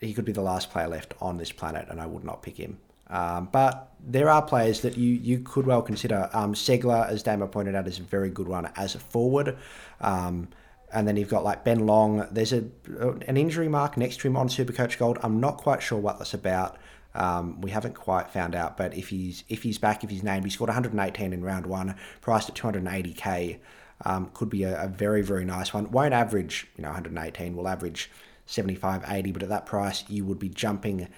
he 0.00 0.14
could 0.14 0.24
be 0.24 0.32
the 0.32 0.40
last 0.40 0.70
player 0.70 0.88
left 0.88 1.12
on 1.20 1.36
this 1.36 1.52
planet, 1.52 1.88
and 1.90 2.00
I 2.00 2.06
would 2.06 2.24
not 2.24 2.40
pick 2.40 2.56
him. 2.56 2.78
Um, 3.10 3.50
but 3.52 3.92
there 4.00 4.30
are 4.30 4.40
players 4.40 4.80
that 4.80 4.96
you, 4.96 5.12
you 5.12 5.40
could 5.40 5.66
well 5.66 5.82
consider. 5.82 6.30
Um, 6.32 6.54
Ceglar, 6.54 7.06
as 7.06 7.22
Damo 7.22 7.46
pointed 7.46 7.74
out, 7.74 7.86
is 7.86 7.98
a 7.98 8.02
very 8.02 8.30
good 8.30 8.48
one 8.48 8.70
as 8.76 8.94
a 8.94 8.98
forward. 8.98 9.58
And 10.92 11.06
then 11.06 11.16
you've 11.16 11.28
got 11.28 11.44
like 11.44 11.64
Ben 11.64 11.86
Long. 11.86 12.26
There's 12.30 12.52
a 12.52 12.64
an 13.26 13.36
injury 13.36 13.68
mark 13.68 13.96
next 13.96 14.20
to 14.20 14.28
him 14.28 14.36
on 14.36 14.48
Supercoach 14.48 14.98
Gold. 14.98 15.18
I'm 15.22 15.40
not 15.40 15.58
quite 15.58 15.82
sure 15.82 15.98
what 15.98 16.18
that's 16.18 16.34
about. 16.34 16.78
Um, 17.14 17.60
we 17.60 17.70
haven't 17.70 17.94
quite 17.94 18.30
found 18.30 18.54
out, 18.54 18.76
but 18.76 18.96
if 18.96 19.08
he's 19.08 19.44
if 19.48 19.62
he's 19.62 19.78
back, 19.78 20.04
if 20.04 20.10
he's 20.10 20.22
named, 20.22 20.44
he 20.44 20.50
scored 20.50 20.68
118 20.68 21.32
in 21.32 21.42
round 21.42 21.66
one, 21.66 21.96
priced 22.20 22.48
at 22.48 22.54
280k. 22.54 23.58
Um, 24.04 24.30
could 24.32 24.48
be 24.48 24.62
a, 24.62 24.84
a, 24.84 24.86
very 24.86 25.22
very 25.22 25.44
nice 25.44 25.74
one. 25.74 25.90
Won't 25.90 26.14
average 26.14 26.68
you 26.76 26.82
know 26.82 26.90
118. 26.90 27.56
Will 27.56 27.66
average 27.66 28.10
75 28.46 29.04
80, 29.08 29.32
but 29.32 29.42
at 29.42 29.48
that 29.48 29.66
price 29.66 30.04
you 30.08 30.24
would 30.24 30.38
be 30.38 30.48
jumping 30.48 31.08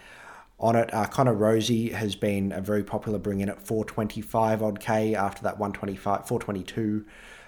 on 0.58 0.76
it. 0.76 0.92
Uh, 0.92 1.06
Connor 1.06 1.34
Rozee 1.34 1.92
has 1.92 2.14
been 2.16 2.52
a 2.52 2.60
very 2.60 2.82
popular 2.82 3.18
bring 3.18 3.40
in 3.40 3.48
at 3.48 3.60
425 3.60 4.62
odd 4.62 4.80
k 4.80 5.14
after 5.14 5.42
that 5.42 5.58
125 5.58 6.26
422 6.26 7.04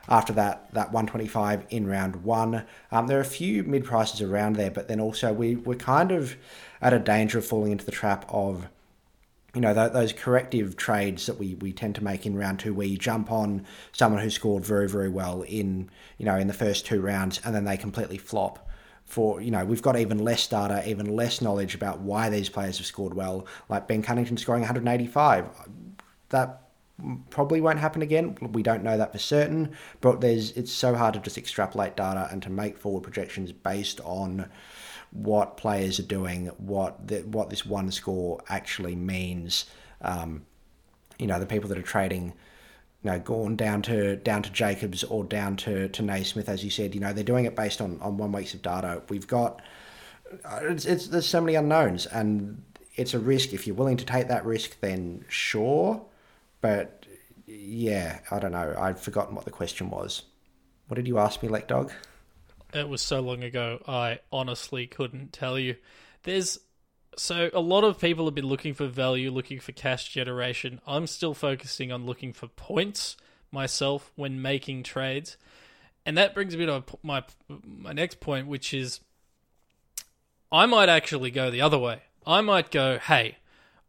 after 0.09 0.33
that 0.35 0.73
that 0.75 0.93
125 0.93 1.67
in 1.71 1.87
round 1.87 2.17
one. 2.25 2.65
Um, 2.91 3.07
there 3.07 3.19
are 3.19 3.23
a 3.23 3.25
few 3.25 3.63
mid 3.63 3.85
prices 3.85 4.21
around 4.21 4.57
there, 4.57 4.71
but 4.71 4.89
then 4.89 5.01
also 5.01 5.33
we 5.33 5.57
we're 5.57 5.75
kind 5.75 6.11
of 6.11 6.37
at 6.81 6.93
a 6.93 6.99
danger 6.99 7.39
of 7.39 7.47
falling 7.47 7.73
into 7.73 7.85
the 7.85 7.93
trap 7.93 8.25
of 8.29 8.69
you 9.55 9.61
know 9.61 9.75
th- 9.75 9.93
those 9.93 10.13
corrective 10.13 10.77
trades 10.77 11.27
that 11.27 11.39
we, 11.39 11.55
we 11.57 11.73
tend 11.73 11.95
to 11.97 12.05
make 12.05 12.27
in 12.27 12.37
round 12.37 12.59
two 12.59 12.75
where 12.75 12.87
you 12.87 12.97
jump 12.97 13.31
on 13.31 13.65
someone 13.93 14.23
who 14.23 14.31
scored 14.31 14.65
very 14.65 14.89
very 14.89 15.09
well 15.09 15.43
in 15.43 15.91
you 16.19 16.25
know 16.25 16.37
in 16.37 16.47
the 16.47 16.55
first 16.55 16.87
two 16.87 17.01
rounds 17.01 17.41
and 17.45 17.55
then 17.55 17.65
they 17.65 17.77
completely 17.77 18.19
flop 18.19 18.69
for 19.05 19.41
you 19.41 19.51
know 19.51 19.65
we've 19.65 19.83
got 19.83 19.97
even 19.97 20.19
less 20.19 20.47
data 20.47 20.83
even 20.89 21.15
less 21.15 21.41
knowledge 21.41 21.75
about 21.75 22.01
why 22.01 22.31
these 22.31 22.49
players 22.49 22.79
have 22.79 22.87
scored 22.87 23.15
well 23.15 23.47
like 23.69 23.87
Ben 23.87 24.03
Cunnington 24.03 24.37
scoring 24.37 24.63
185 24.63 25.47
that 26.31 26.62
probably 27.31 27.61
won't 27.61 27.79
happen 27.79 28.03
again. 28.03 28.37
We 28.53 28.63
don't 28.63 28.83
know 28.83 28.97
that 28.97 29.13
for 29.13 29.19
certain, 29.19 29.73
but 30.01 30.21
there's 30.21 30.53
it's 30.53 30.73
so 30.73 30.95
hard 30.95 31.15
to 31.15 31.21
just 31.21 31.39
extrapolate 31.39 31.97
data 31.97 32.29
and 32.31 32.43
to 32.43 32.51
make 32.51 32.79
forward 32.79 33.03
projections 33.03 33.53
based 33.53 34.01
on 34.05 34.49
what 35.11 35.57
players 35.57 35.99
are 35.99 36.05
doing, 36.05 36.47
what 36.59 37.07
the, 37.07 37.21
what 37.21 37.51
this 37.51 37.67
one 37.67 37.91
score 37.91 38.43
actually 38.49 38.95
means. 38.95 39.67
Um, 40.01 40.47
you 41.19 41.27
know, 41.27 41.39
the 41.39 41.47
people 41.47 41.69
that 41.69 41.79
are 41.79 41.83
trading, 41.83 42.33
you 43.03 43.11
know, 43.11 43.19
Gawn 43.19 43.57
down 43.57 43.83
to 43.83 44.17
down 44.17 44.43
to 44.43 44.51
Jacobs 44.51 45.05
or 45.05 45.25
down 45.25 45.57
to 45.59 45.89
to 45.89 46.03
Naismith, 46.03 46.49
as 46.49 46.65
you 46.65 46.71
said, 46.71 46.95
you 46.95 47.01
know, 47.01 47.13
they're 47.13 47.25
doing 47.25 47.47
it 47.47 47.57
based 47.57 47.81
on 47.81 47.99
on 48.01 48.17
one 48.17 48.33
week's 48.33 48.55
of 48.55 48.63
data. 48.63 49.03
We've 49.09 49.27
got 49.27 49.61
uh, 50.45 50.61
it's, 50.63 50.85
it's 50.85 51.09
there's 51.09 51.27
so 51.27 51.41
many 51.41 51.57
unknowns 51.57 52.07
and 52.07 52.63
it's 52.97 53.15
a 53.15 53.19
risk. 53.19 53.53
If 53.53 53.67
you're 53.67 53.77
willing 53.77 53.97
to 53.97 54.05
take 54.05 54.29
that 54.29 54.45
risk, 54.45 54.79
then 54.81 55.25
sure 55.29 56.05
but 56.63 57.05
yeah, 57.47 58.21
I 58.31 58.39
don't 58.39 58.53
know. 58.53 58.75
I've 58.79 59.01
forgotten 59.01 59.35
what 59.35 59.45
the 59.45 59.51
question 59.51 59.91
was. 59.91 60.23
What 60.89 60.97
did 60.97 61.07
you 61.07 61.19
ask 61.19 61.43
me, 61.43 61.51
Lek 61.51 61.69
Dog? 61.69 61.93
It 62.73 62.89
was 62.89 63.03
so 63.03 63.21
long 63.21 63.45
ago, 63.45 63.83
I 63.87 64.21
honestly 64.33 64.87
couldn't 64.87 65.35
tell 65.35 65.59
you. 65.59 65.77
There's 66.23 66.59
so 67.19 67.51
a 67.53 67.61
lot 67.61 67.85
of 67.85 68.01
people 68.01 68.25
have 68.25 68.35
been 68.35 68.47
looking 68.47 68.73
for 68.73 68.87
value, 68.87 69.31
looking 69.31 69.61
for 69.61 69.73
cash 69.73 70.09
generation. 70.09 70.81
I'm 70.87 71.07
still 71.07 71.35
focusing 71.35 71.93
on 71.93 72.07
looking 72.07 72.33
for 72.33 72.49
points 72.49 73.19
myself 73.51 74.11
when 74.17 74.41
making 74.41 74.85
trades, 74.85 75.37
and 76.07 76.17
that 76.17 76.33
brings 76.33 76.57
me 76.57 76.65
to 76.65 76.83
my 77.03 77.25
my 77.63 77.93
next 77.93 78.21
point, 78.21 78.47
which 78.47 78.73
is 78.73 79.01
I 80.51 80.65
might 80.65 80.89
actually 80.89 81.31
go 81.31 81.51
the 81.51 81.61
other 81.61 81.79
way. 81.79 82.03
I 82.27 82.41
might 82.41 82.71
go, 82.71 82.99
hey, 82.99 83.37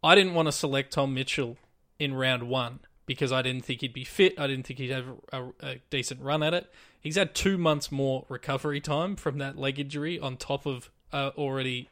I 0.04 0.16
didn't 0.16 0.34
want 0.34 0.48
to 0.48 0.52
select 0.52 0.94
Tom 0.94 1.14
Mitchell 1.14 1.58
in 2.04 2.14
round 2.14 2.44
one 2.44 2.80
because 3.06 3.32
I 3.32 3.42
didn't 3.42 3.66
think 3.66 3.82
he'd 3.82 3.94
be 3.94 4.04
fit. 4.04 4.40
I 4.40 4.48
didn't 4.48 4.66
think 4.66 4.80
he'd 4.80 4.92
have 4.92 5.06
a, 5.32 5.44
a, 5.62 5.76
decent 5.90 6.22
run 6.22 6.42
at 6.44 6.54
it. 6.54 6.72
He's 7.00 7.16
had 7.16 7.36
two 7.36 7.58
months 7.58 7.92
more 7.92 8.26
recovery 8.30 8.80
time 8.80 9.16
from 9.16 9.38
that 9.40 9.58
leg 9.58 9.80
injury 9.80 10.20
on 10.20 10.38
top 10.38 10.66
of 10.66 10.90
uh, 11.12 11.32
already 11.38 11.90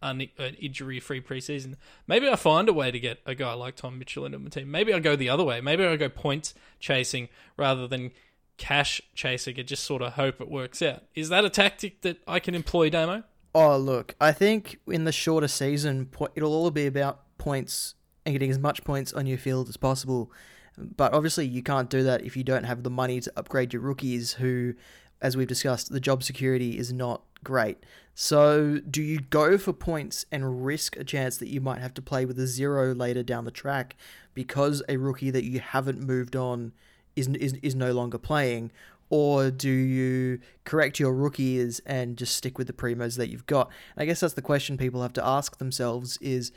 an, 0.00 0.28
an 0.38 0.54
injury 0.54 1.00
free 1.00 1.20
preseason. 1.20 1.74
Maybe 2.06 2.28
I 2.28 2.36
find 2.36 2.68
a 2.68 2.72
way 2.72 2.90
to 2.90 2.98
get 2.98 3.20
a 3.26 3.34
guy 3.34 3.52
like 3.54 3.76
Tom 3.76 3.98
Mitchell 3.98 4.24
into 4.24 4.38
my 4.38 4.48
team. 4.48 4.70
Maybe 4.70 4.92
I 4.92 5.00
go 5.00 5.16
the 5.16 5.28
other 5.28 5.44
way. 5.44 5.60
Maybe 5.60 5.84
I 5.84 5.96
go 5.96 6.08
points 6.08 6.54
chasing 6.80 7.28
rather 7.56 7.86
than 7.86 8.12
cash 8.56 9.00
chasing 9.14 9.58
and 9.58 9.68
just 9.68 9.84
sort 9.84 10.02
of 10.02 10.14
hope 10.14 10.40
it 10.40 10.50
works 10.50 10.80
out. 10.80 11.02
Is 11.14 11.28
that 11.28 11.44
a 11.44 11.50
tactic 11.50 12.02
that 12.02 12.18
I 12.26 12.38
can 12.38 12.54
employ, 12.54 12.88
Damo? 12.90 13.24
Oh, 13.54 13.76
look, 13.76 14.16
I 14.20 14.32
think 14.32 14.80
in 14.88 15.04
the 15.04 15.12
shorter 15.12 15.48
season, 15.48 16.10
it'll 16.34 16.52
all 16.52 16.70
be 16.70 16.86
about 16.86 17.20
points 17.38 17.94
and 18.24 18.34
getting 18.34 18.50
as 18.50 18.58
much 18.58 18.84
points 18.84 19.12
on 19.12 19.26
your 19.26 19.38
field 19.38 19.68
as 19.68 19.76
possible. 19.76 20.30
But 20.76 21.12
obviously, 21.12 21.46
you 21.46 21.62
can't 21.62 21.90
do 21.90 22.02
that 22.02 22.22
if 22.22 22.36
you 22.36 22.44
don't 22.44 22.64
have 22.64 22.82
the 22.82 22.90
money 22.90 23.20
to 23.20 23.32
upgrade 23.36 23.72
your 23.72 23.82
rookies, 23.82 24.32
who, 24.32 24.74
as 25.20 25.36
we've 25.36 25.46
discussed, 25.48 25.92
the 25.92 26.00
job 26.00 26.22
security 26.22 26.78
is 26.78 26.92
not 26.92 27.22
great. 27.44 27.78
So, 28.14 28.80
do 28.90 29.02
you 29.02 29.20
go 29.20 29.58
for 29.58 29.72
points 29.72 30.24
and 30.32 30.64
risk 30.64 30.96
a 30.96 31.04
chance 31.04 31.36
that 31.36 31.48
you 31.48 31.60
might 31.60 31.80
have 31.80 31.94
to 31.94 32.02
play 32.02 32.24
with 32.24 32.38
a 32.38 32.46
zero 32.46 32.94
later 32.94 33.22
down 33.22 33.44
the 33.44 33.50
track 33.50 33.96
because 34.34 34.82
a 34.88 34.96
rookie 34.96 35.30
that 35.30 35.44
you 35.44 35.60
haven't 35.60 36.00
moved 36.00 36.34
on 36.34 36.72
is, 37.16 37.28
is, 37.28 37.54
is 37.62 37.74
no 37.74 37.92
longer 37.92 38.18
playing? 38.18 38.72
Or 39.10 39.50
do 39.50 39.70
you 39.70 40.40
correct 40.64 40.98
your 40.98 41.12
rookies 41.12 41.80
and 41.86 42.16
just 42.16 42.36
stick 42.36 42.58
with 42.58 42.66
the 42.66 42.72
primos 42.72 43.16
that 43.16 43.28
you've 43.28 43.46
got? 43.46 43.70
I 43.96 44.06
guess 44.06 44.20
that's 44.20 44.34
the 44.34 44.42
question 44.42 44.76
people 44.76 45.02
have 45.02 45.12
to 45.12 45.24
ask 45.24 45.58
themselves 45.58 46.16
is 46.18 46.52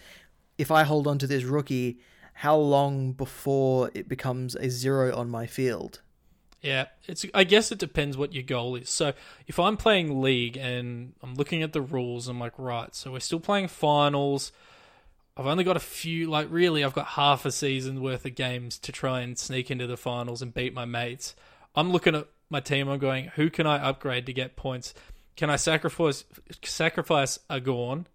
if 0.57 0.71
I 0.71 0.83
hold 0.83 1.07
on 1.07 1.17
to 1.19 1.27
this 1.27 1.43
rookie, 1.43 1.99
how 2.33 2.55
long 2.55 3.13
before 3.13 3.91
it 3.93 4.07
becomes 4.07 4.55
a 4.55 4.69
zero 4.69 5.15
on 5.15 5.29
my 5.29 5.47
field? 5.47 6.01
Yeah, 6.61 6.85
it's. 7.07 7.25
I 7.33 7.43
guess 7.43 7.71
it 7.71 7.77
depends 7.77 8.17
what 8.17 8.33
your 8.33 8.43
goal 8.43 8.75
is. 8.75 8.89
So 8.89 9.13
if 9.45 9.59
I'm 9.59 9.77
playing 9.77 10.21
league 10.21 10.57
and 10.57 11.13
I'm 11.21 11.35
looking 11.35 11.61
at 11.61 11.73
the 11.73 11.81
rules, 11.81 12.27
I'm 12.27 12.39
like, 12.39 12.53
right. 12.57 12.93
So 12.95 13.11
we're 13.11 13.19
still 13.19 13.39
playing 13.39 13.67
finals. 13.67 14.51
I've 15.35 15.45
only 15.45 15.63
got 15.63 15.77
a 15.77 15.81
few. 15.81 16.29
Like 16.29 16.47
really, 16.49 16.83
I've 16.83 16.93
got 16.93 17.07
half 17.07 17.45
a 17.45 17.51
season 17.51 18.01
worth 18.01 18.25
of 18.25 18.35
games 18.35 18.79
to 18.79 18.91
try 18.91 19.21
and 19.21 19.37
sneak 19.37 19.69
into 19.69 19.85
the 19.85 19.97
finals 19.97 20.41
and 20.41 20.53
beat 20.53 20.73
my 20.73 20.85
mates. 20.85 21.35
I'm 21.75 21.91
looking 21.91 22.15
at 22.15 22.27
my 22.49 22.59
team. 22.59 22.87
I'm 22.87 22.99
going, 22.99 23.31
who 23.35 23.51
can 23.51 23.67
I 23.67 23.77
upgrade 23.77 24.25
to 24.25 24.33
get 24.33 24.55
points? 24.55 24.95
Can 25.35 25.51
I 25.51 25.57
sacrifice 25.57 26.23
sacrifice 26.63 27.37
a 27.49 27.59
Gawn 27.61 28.07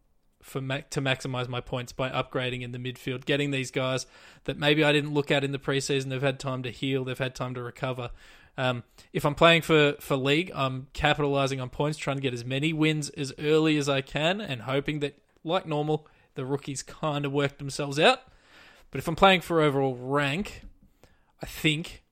for 0.43 0.61
to 0.61 1.01
maximize 1.01 1.49
my 1.49 1.61
points 1.61 1.93
by 1.93 2.11
upgrading 2.11 2.63
in 2.63 2.73
the 2.73 2.79
midfield, 2.79 3.25
getting 3.25 3.51
these 3.51 3.71
guys 3.71 4.07
that 4.45 4.59
maybe 4.59 4.85
I 4.85 4.93
didn't 4.93 5.15
look 5.15 5.31
at 5.31 5.45
in 5.45 5.53
the 5.53 5.59
preseason. 5.59 6.11
They've 6.11 6.21
had 6.21 6.39
time 6.39 6.63
to 6.65 6.71
heal, 6.71 7.05
they've 7.05 7.19
had 7.19 7.35
time 7.35 7.55
to 7.55 7.63
recover. 7.63 8.11
Um, 8.59 8.83
if 9.13 9.25
I'm 9.25 9.35
playing 9.35 9.63
for 9.63 9.95
for 10.01 10.17
league, 10.17 10.51
I'm 10.55 10.89
capitalizing 10.93 11.61
on 11.61 11.71
points, 11.71 11.97
trying 11.97 12.17
to 12.17 12.23
get 12.23 12.35
as 12.35 12.45
many 12.45 12.73
wins 12.73 13.09
as 13.11 13.33
early 13.39 13.79
as 13.79 13.89
I 13.89 14.03
can, 14.03 14.41
and 14.41 14.63
hoping 14.63 15.01
that, 15.01 15.19
like 15.43 15.67
normal, 15.67 16.07
the 16.35 16.45
rookies 16.45 16.83
kind 16.83 17.25
of 17.25 17.33
work 17.33 17.59
themselves 17.59 17.99
out. 17.99 18.21
But 18.91 18.99
if 18.99 19.09
I'm 19.09 19.17
playing 19.17 19.41
for 19.41 19.63
overall 19.63 19.97
rank, 19.97 20.65
I 21.41 21.47
think 21.47 22.03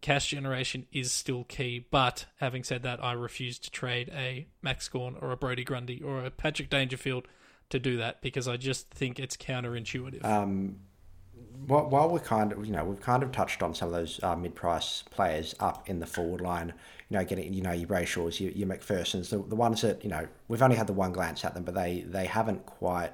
cash 0.00 0.28
generation 0.28 0.86
is 0.92 1.12
still 1.12 1.44
key. 1.44 1.84
But 1.90 2.26
having 2.38 2.64
said 2.64 2.82
that, 2.84 3.02
I 3.04 3.12
refuse 3.12 3.58
to 3.58 3.70
trade 3.70 4.10
a 4.14 4.46
Max 4.62 4.88
Gawn 4.88 5.16
or 5.20 5.30
a 5.30 5.36
Brodie 5.36 5.64
Grundy 5.64 6.00
or 6.02 6.24
a 6.24 6.30
Patrick 6.30 6.70
Dangerfield 6.70 7.28
to 7.70 7.78
do 7.78 7.96
that 7.98 8.20
because 8.20 8.48
I 8.48 8.56
just 8.56 8.90
think 8.90 9.18
it's 9.18 9.36
counterintuitive. 9.36 10.24
Um, 10.24 10.76
while, 11.66 12.08
we're 12.08 12.20
kind 12.20 12.52
of, 12.52 12.64
you 12.64 12.72
know, 12.72 12.84
we've 12.84 13.00
kind 13.00 13.22
of 13.22 13.32
touched 13.32 13.62
on 13.62 13.74
some 13.74 13.88
of 13.88 13.94
those 13.94 14.22
uh, 14.22 14.36
mid-price 14.36 15.02
players 15.10 15.54
up 15.58 15.88
in 15.88 15.98
the 15.98 16.06
forward 16.06 16.40
line. 16.40 16.72
You 17.08 17.18
know, 17.18 17.24
getting, 17.24 17.52
you 17.52 17.62
know, 17.62 17.72
your 17.72 17.88
Brayshaws, 17.88 18.40
your, 18.40 18.52
your 18.52 18.68
MacPhersons, 18.68 19.30
the, 19.30 19.38
the 19.38 19.56
ones 19.56 19.80
that, 19.82 20.04
you 20.04 20.10
know, 20.10 20.28
we've 20.48 20.62
only 20.62 20.76
had 20.76 20.86
the 20.86 20.92
one 20.92 21.12
glance 21.12 21.44
at 21.44 21.54
them, 21.54 21.64
but 21.64 21.74
they 21.74 22.04
they 22.06 22.26
haven't 22.26 22.66
quite 22.66 23.12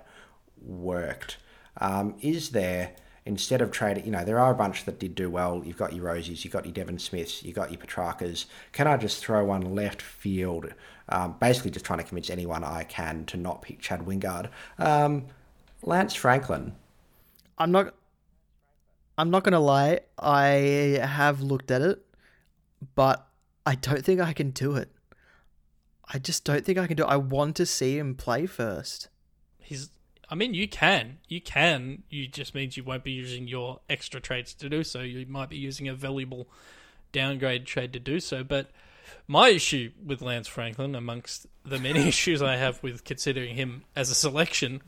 worked. 0.61 1.39
Um, 1.79 2.15
is 2.21 2.51
there 2.51 2.95
instead 3.25 3.61
of 3.61 3.71
trading, 3.71 4.05
you 4.05 4.11
know, 4.11 4.25
there 4.25 4.39
are 4.39 4.51
a 4.51 4.55
bunch 4.55 4.85
that 4.85 4.99
did 4.99 5.15
do 5.15 5.31
well. 5.31 5.63
You've 5.65 5.77
got 5.77 5.93
your 5.93 6.07
Rozees, 6.07 6.45
you've 6.45 6.53
got 6.53 6.65
your 6.65 6.75
Devon 6.75 6.99
Smiths, 6.99 7.43
you've 7.43 7.55
got 7.55 7.71
your 7.71 7.79
Petraccas. 7.79 8.47
Can 8.73 8.87
I 8.87 8.97
just 8.97 9.25
throw 9.25 9.45
one 9.45 9.75
left 9.75 10.03
field? 10.03 10.75
Um, 11.09 11.37
basically, 11.41 11.71
just 11.71 11.85
trying 11.85 11.99
to 11.99 12.05
convince 12.05 12.31
anyone 12.31 12.65
I 12.65 12.85
can 12.85 13.25
to 13.27 13.37
not 13.37 13.63
pick 13.63 13.81
Chad 13.81 14.01
Wingard. 14.01 14.49
Um, 14.79 15.27
Lance 15.83 16.15
Franklin. 16.15 16.75
I'm 17.59 17.71
not. 17.71 17.95
I'm 19.19 19.31
not 19.31 19.45
gonna 19.45 19.61
lie. 19.61 20.01
I 20.19 20.99
have 21.03 21.43
looked 21.43 21.71
at 21.71 21.83
it, 21.83 22.05
but 22.95 23.29
I 23.67 23.75
don't 23.75 24.05
think 24.05 24.21
I 24.21 24.33
can 24.33 24.51
do 24.51 24.75
it. 24.75 24.91
I 26.13 26.19
just 26.19 26.45
don't 26.45 26.65
think 26.65 26.79
I 26.79 26.87
can 26.87 26.97
do 26.97 27.05
it. 27.05 27.09
I 27.09 27.17
want 27.17 27.57
to 27.57 27.67
see 27.67 27.99
him 27.99 28.15
play 28.15 28.47
first. 28.47 29.09
He's. 29.59 29.91
I 30.33 30.35
mean, 30.35 30.55
you 30.55 30.67
can. 30.67 31.19
You 31.29 31.43
can. 31.43 32.05
You 32.09 32.27
just 32.27 32.55
means 32.55 32.79
you 32.79 32.85
won't 32.85 33.05
be 33.05 33.11
using 33.11 33.47
your 33.49 33.81
extra 33.91 34.19
trades 34.19 34.55
to 34.55 34.71
do 34.71 34.83
so. 34.83 35.01
You 35.03 35.27
might 35.27 35.51
be 35.51 35.59
using 35.59 35.89
a 35.89 35.95
valuable 35.95 36.49
downgrade 37.13 37.67
trade 37.67 37.93
to 37.93 38.01
do 38.01 38.19
so. 38.19 38.43
But 38.43 38.71
my 39.29 39.51
issue 39.51 39.93
with 40.03 40.23
Lance 40.23 40.49
Franklin, 40.49 40.95
amongst 40.95 41.47
the 41.67 41.79
many 41.79 42.01
issues 42.09 42.41
I 42.41 42.57
have 42.57 42.83
with 42.83 43.05
considering 43.05 43.57
him 43.57 43.85
as 43.95 44.09
a 44.09 44.15
selection, 44.15 44.81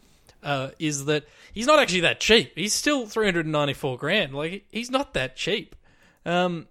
uh, 0.42 0.70
is 0.78 1.04
that 1.04 1.26
he's 1.52 1.66
not 1.66 1.78
actually 1.78 2.00
that 2.00 2.20
cheap. 2.20 2.52
He's 2.54 2.72
still 2.72 3.06
394 3.06 3.98
grand. 3.98 4.34
Like, 4.34 4.64
he's 4.72 4.90
not 4.90 5.12
that 5.12 5.36
cheap. 5.36 5.76
Um, 6.24 6.68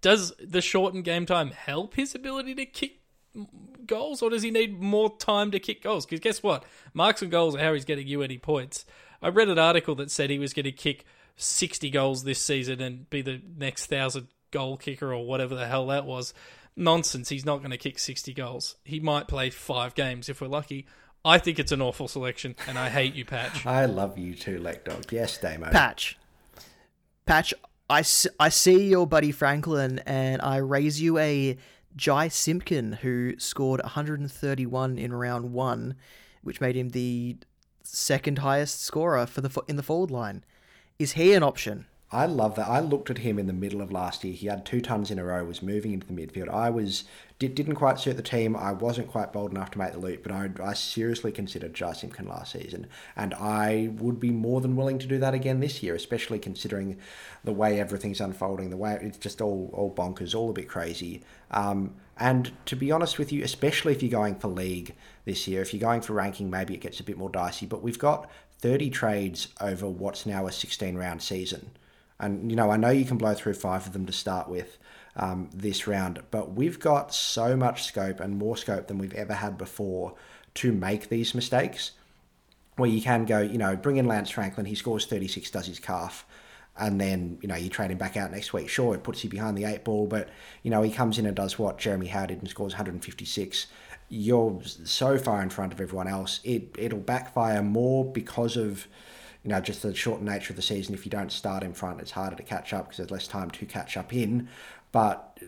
does 0.00 0.32
the 0.42 0.60
shortened 0.60 1.04
game 1.04 1.24
time 1.24 1.52
help 1.52 1.94
his 1.94 2.16
ability 2.16 2.56
to 2.56 2.66
kick 2.66 2.99
goals, 3.86 4.22
or 4.22 4.30
does 4.30 4.42
he 4.42 4.50
need 4.50 4.80
more 4.80 5.16
time 5.18 5.50
to 5.50 5.58
kick 5.58 5.82
goals? 5.82 6.06
Because 6.06 6.20
guess 6.20 6.42
what? 6.42 6.64
Marks 6.94 7.22
and 7.22 7.30
goals 7.30 7.54
are 7.54 7.60
how 7.60 7.72
he's 7.74 7.84
getting 7.84 8.06
you 8.06 8.22
any 8.22 8.38
points. 8.38 8.84
I 9.22 9.28
read 9.28 9.48
an 9.48 9.58
article 9.58 9.94
that 9.96 10.10
said 10.10 10.30
he 10.30 10.38
was 10.38 10.52
going 10.54 10.64
to 10.64 10.72
kick 10.72 11.04
60 11.36 11.90
goals 11.90 12.24
this 12.24 12.40
season 12.40 12.80
and 12.80 13.08
be 13.10 13.22
the 13.22 13.40
next 13.58 13.86
thousand 13.86 14.28
goal 14.50 14.76
kicker 14.76 15.12
or 15.12 15.24
whatever 15.26 15.54
the 15.54 15.66
hell 15.66 15.86
that 15.88 16.04
was. 16.06 16.34
Nonsense. 16.76 17.28
He's 17.28 17.44
not 17.44 17.58
going 17.58 17.70
to 17.72 17.76
kick 17.76 17.98
60 17.98 18.32
goals. 18.34 18.76
He 18.84 19.00
might 19.00 19.28
play 19.28 19.50
five 19.50 19.94
games 19.94 20.28
if 20.28 20.40
we're 20.40 20.48
lucky. 20.48 20.86
I 21.24 21.38
think 21.38 21.58
it's 21.58 21.72
an 21.72 21.82
awful 21.82 22.08
selection, 22.08 22.56
and 22.66 22.78
I 22.78 22.88
hate 22.88 23.14
you, 23.14 23.26
Patch. 23.26 23.66
I 23.66 23.84
love 23.84 24.16
you 24.16 24.34
too, 24.34 24.58
Lekdog. 24.58 25.12
Yes, 25.12 25.36
Damo. 25.36 25.70
Patch. 25.70 26.16
Patch, 27.26 27.52
I, 27.90 28.00
s- 28.00 28.26
I 28.38 28.48
see 28.48 28.88
your 28.88 29.06
buddy 29.06 29.30
Franklin 29.32 29.98
and 30.06 30.40
I 30.40 30.56
raise 30.58 31.00
you 31.00 31.18
a 31.18 31.58
Jy 31.96 32.28
Simpkin 32.28 32.92
who 33.02 33.34
scored 33.38 33.80
131 33.82 34.98
in 34.98 35.12
round 35.12 35.52
one, 35.52 35.94
which 36.42 36.60
made 36.60 36.76
him 36.76 36.90
the 36.90 37.36
second 37.82 38.38
highest 38.38 38.82
scorer 38.82 39.26
for 39.26 39.40
the 39.40 39.62
in 39.68 39.76
the 39.76 39.82
forward 39.82 40.10
line. 40.10 40.44
Is 40.98 41.12
he 41.12 41.32
an 41.32 41.42
option? 41.42 41.86
I 42.12 42.26
love 42.26 42.56
that. 42.56 42.68
I 42.68 42.80
looked 42.80 43.10
at 43.10 43.18
him 43.18 43.38
in 43.38 43.46
the 43.46 43.52
middle 43.52 43.80
of 43.80 43.92
last 43.92 44.24
year. 44.24 44.34
He 44.34 44.48
had 44.48 44.66
two 44.66 44.80
tons 44.80 45.10
in 45.10 45.18
a 45.18 45.24
row, 45.24 45.44
was 45.44 45.62
moving 45.62 45.92
into 45.92 46.06
the 46.06 46.12
midfield. 46.12 46.48
I 46.48 46.68
was 46.68 47.04
did, 47.40 47.54
didn't 47.54 47.76
quite 47.76 47.98
suit 47.98 48.16
the 48.16 48.22
team. 48.22 48.54
I 48.54 48.72
wasn't 48.72 49.08
quite 49.08 49.32
bold 49.32 49.50
enough 49.50 49.70
to 49.72 49.78
make 49.78 49.92
the 49.92 49.98
leap, 49.98 50.22
but 50.22 50.30
I, 50.30 50.50
I 50.62 50.74
seriously 50.74 51.32
considered 51.32 51.74
Jy 51.74 51.94
Simpkin 51.94 52.28
last 52.28 52.52
season, 52.52 52.86
and 53.16 53.32
I 53.34 53.90
would 53.96 54.20
be 54.20 54.30
more 54.30 54.60
than 54.60 54.76
willing 54.76 54.98
to 54.98 55.06
do 55.06 55.18
that 55.18 55.32
again 55.32 55.58
this 55.58 55.82
year, 55.82 55.94
especially 55.94 56.38
considering 56.38 56.98
the 57.42 57.54
way 57.54 57.80
everything's 57.80 58.20
unfolding. 58.20 58.68
The 58.68 58.76
way 58.76 58.98
it's 59.00 59.16
just 59.18 59.40
all 59.40 59.70
all 59.72 59.92
bonkers, 59.92 60.34
all 60.34 60.50
a 60.50 60.52
bit 60.52 60.68
crazy. 60.68 61.22
Um, 61.50 61.94
and 62.18 62.52
to 62.66 62.76
be 62.76 62.92
honest 62.92 63.18
with 63.18 63.32
you, 63.32 63.42
especially 63.42 63.92
if 63.94 64.02
you're 64.02 64.10
going 64.10 64.34
for 64.34 64.48
league 64.48 64.94
this 65.24 65.48
year, 65.48 65.62
if 65.62 65.72
you're 65.72 65.80
going 65.80 66.02
for 66.02 66.12
ranking, 66.12 66.50
maybe 66.50 66.74
it 66.74 66.82
gets 66.82 67.00
a 67.00 67.04
bit 67.04 67.16
more 67.16 67.30
dicey. 67.30 67.64
But 67.64 67.82
we've 67.82 67.98
got 67.98 68.30
30 68.58 68.90
trades 68.90 69.48
over 69.62 69.88
what's 69.88 70.26
now 70.26 70.46
a 70.46 70.52
16 70.52 70.94
round 70.94 71.22
season. 71.22 71.70
And, 72.20 72.50
you 72.50 72.56
know, 72.56 72.70
I 72.70 72.76
know 72.76 72.90
you 72.90 73.04
can 73.04 73.16
blow 73.16 73.34
through 73.34 73.54
five 73.54 73.86
of 73.86 73.92
them 73.92 74.06
to 74.06 74.12
start 74.12 74.48
with 74.48 74.78
um, 75.16 75.50
this 75.52 75.86
round, 75.86 76.22
but 76.30 76.52
we've 76.52 76.78
got 76.78 77.14
so 77.14 77.56
much 77.56 77.84
scope 77.84 78.20
and 78.20 78.36
more 78.36 78.56
scope 78.56 78.86
than 78.86 78.98
we've 78.98 79.14
ever 79.14 79.34
had 79.34 79.58
before 79.58 80.14
to 80.54 80.72
make 80.72 81.08
these 81.08 81.34
mistakes. 81.34 81.92
Where 82.76 82.90
you 82.90 83.02
can 83.02 83.24
go, 83.24 83.40
you 83.40 83.58
know, 83.58 83.74
bring 83.74 83.96
in 83.96 84.06
Lance 84.06 84.30
Franklin, 84.30 84.66
he 84.66 84.74
scores 84.74 85.06
36, 85.06 85.50
does 85.50 85.66
his 85.66 85.78
calf, 85.78 86.24
and 86.78 87.00
then, 87.00 87.38
you 87.42 87.48
know, 87.48 87.56
you 87.56 87.68
trade 87.68 87.90
him 87.90 87.98
back 87.98 88.16
out 88.16 88.30
next 88.30 88.52
week. 88.52 88.68
Sure, 88.68 88.94
it 88.94 89.02
puts 89.02 89.24
you 89.24 89.28
behind 89.28 89.58
the 89.58 89.64
eight 89.64 89.84
ball, 89.84 90.06
but, 90.06 90.28
you 90.62 90.70
know, 90.70 90.82
he 90.82 90.90
comes 90.90 91.18
in 91.18 91.26
and 91.26 91.34
does 91.34 91.58
what 91.58 91.78
Jeremy 91.78 92.06
Howe 92.06 92.26
did 92.26 92.38
and 92.38 92.48
scores 92.48 92.74
156 92.74 93.66
you're 94.10 94.60
so 94.64 95.16
far 95.16 95.40
in 95.40 95.48
front 95.48 95.72
of 95.72 95.80
everyone 95.80 96.08
else. 96.08 96.40
It 96.42 96.74
it'll 96.76 96.98
backfire 96.98 97.62
more 97.62 98.04
because 98.04 98.56
of 98.56 98.88
you 99.42 99.50
know 99.50 99.60
just 99.60 99.82
the 99.82 99.94
short 99.94 100.20
nature 100.22 100.52
of 100.52 100.56
the 100.56 100.62
season. 100.62 100.94
If 100.94 101.04
you 101.04 101.10
don't 101.10 101.32
start 101.32 101.62
in 101.62 101.72
front, 101.72 102.00
it's 102.00 102.10
harder 102.10 102.36
to 102.36 102.42
catch 102.42 102.72
up 102.72 102.86
because 102.86 102.98
there's 102.98 103.10
less 103.10 103.28
time 103.28 103.50
to 103.50 103.66
catch 103.66 103.96
up 103.96 104.12
in. 104.12 104.48
But 104.92 105.38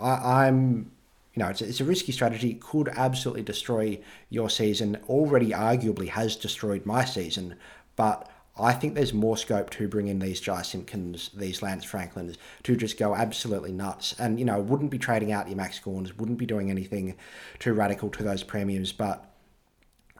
I, 0.00 0.46
I'm 0.46 0.90
you 1.34 1.42
know, 1.42 1.48
it's 1.48 1.60
a, 1.60 1.68
it's 1.68 1.80
a 1.80 1.84
risky 1.84 2.12
strategy. 2.12 2.54
Could 2.54 2.88
absolutely 2.88 3.42
destroy 3.42 3.98
your 4.30 4.48
season. 4.48 4.98
Already, 5.08 5.50
arguably, 5.50 6.08
has 6.08 6.36
destroyed 6.36 6.86
my 6.86 7.04
season. 7.04 7.56
But 7.96 8.30
I 8.56 8.72
think 8.72 8.94
there's 8.94 9.12
more 9.12 9.36
scope 9.36 9.70
to 9.70 9.88
bring 9.88 10.06
in 10.06 10.20
these 10.20 10.40
Jy 10.40 10.62
Simpkins, 10.62 11.30
these 11.34 11.60
Lance 11.60 11.84
Franklins, 11.84 12.38
to 12.62 12.76
just 12.76 12.98
go 12.98 13.16
absolutely 13.16 13.72
nuts. 13.72 14.14
And, 14.18 14.38
you 14.38 14.44
know, 14.44 14.60
wouldn't 14.60 14.92
be 14.92 14.98
trading 14.98 15.32
out 15.32 15.48
your 15.48 15.56
Max 15.56 15.78
Gawns, 15.80 16.16
wouldn't 16.16 16.38
be 16.38 16.46
doing 16.46 16.70
anything 16.70 17.16
too 17.58 17.72
radical 17.72 18.10
to 18.10 18.22
those 18.22 18.44
premiums. 18.44 18.92
But, 18.92 19.28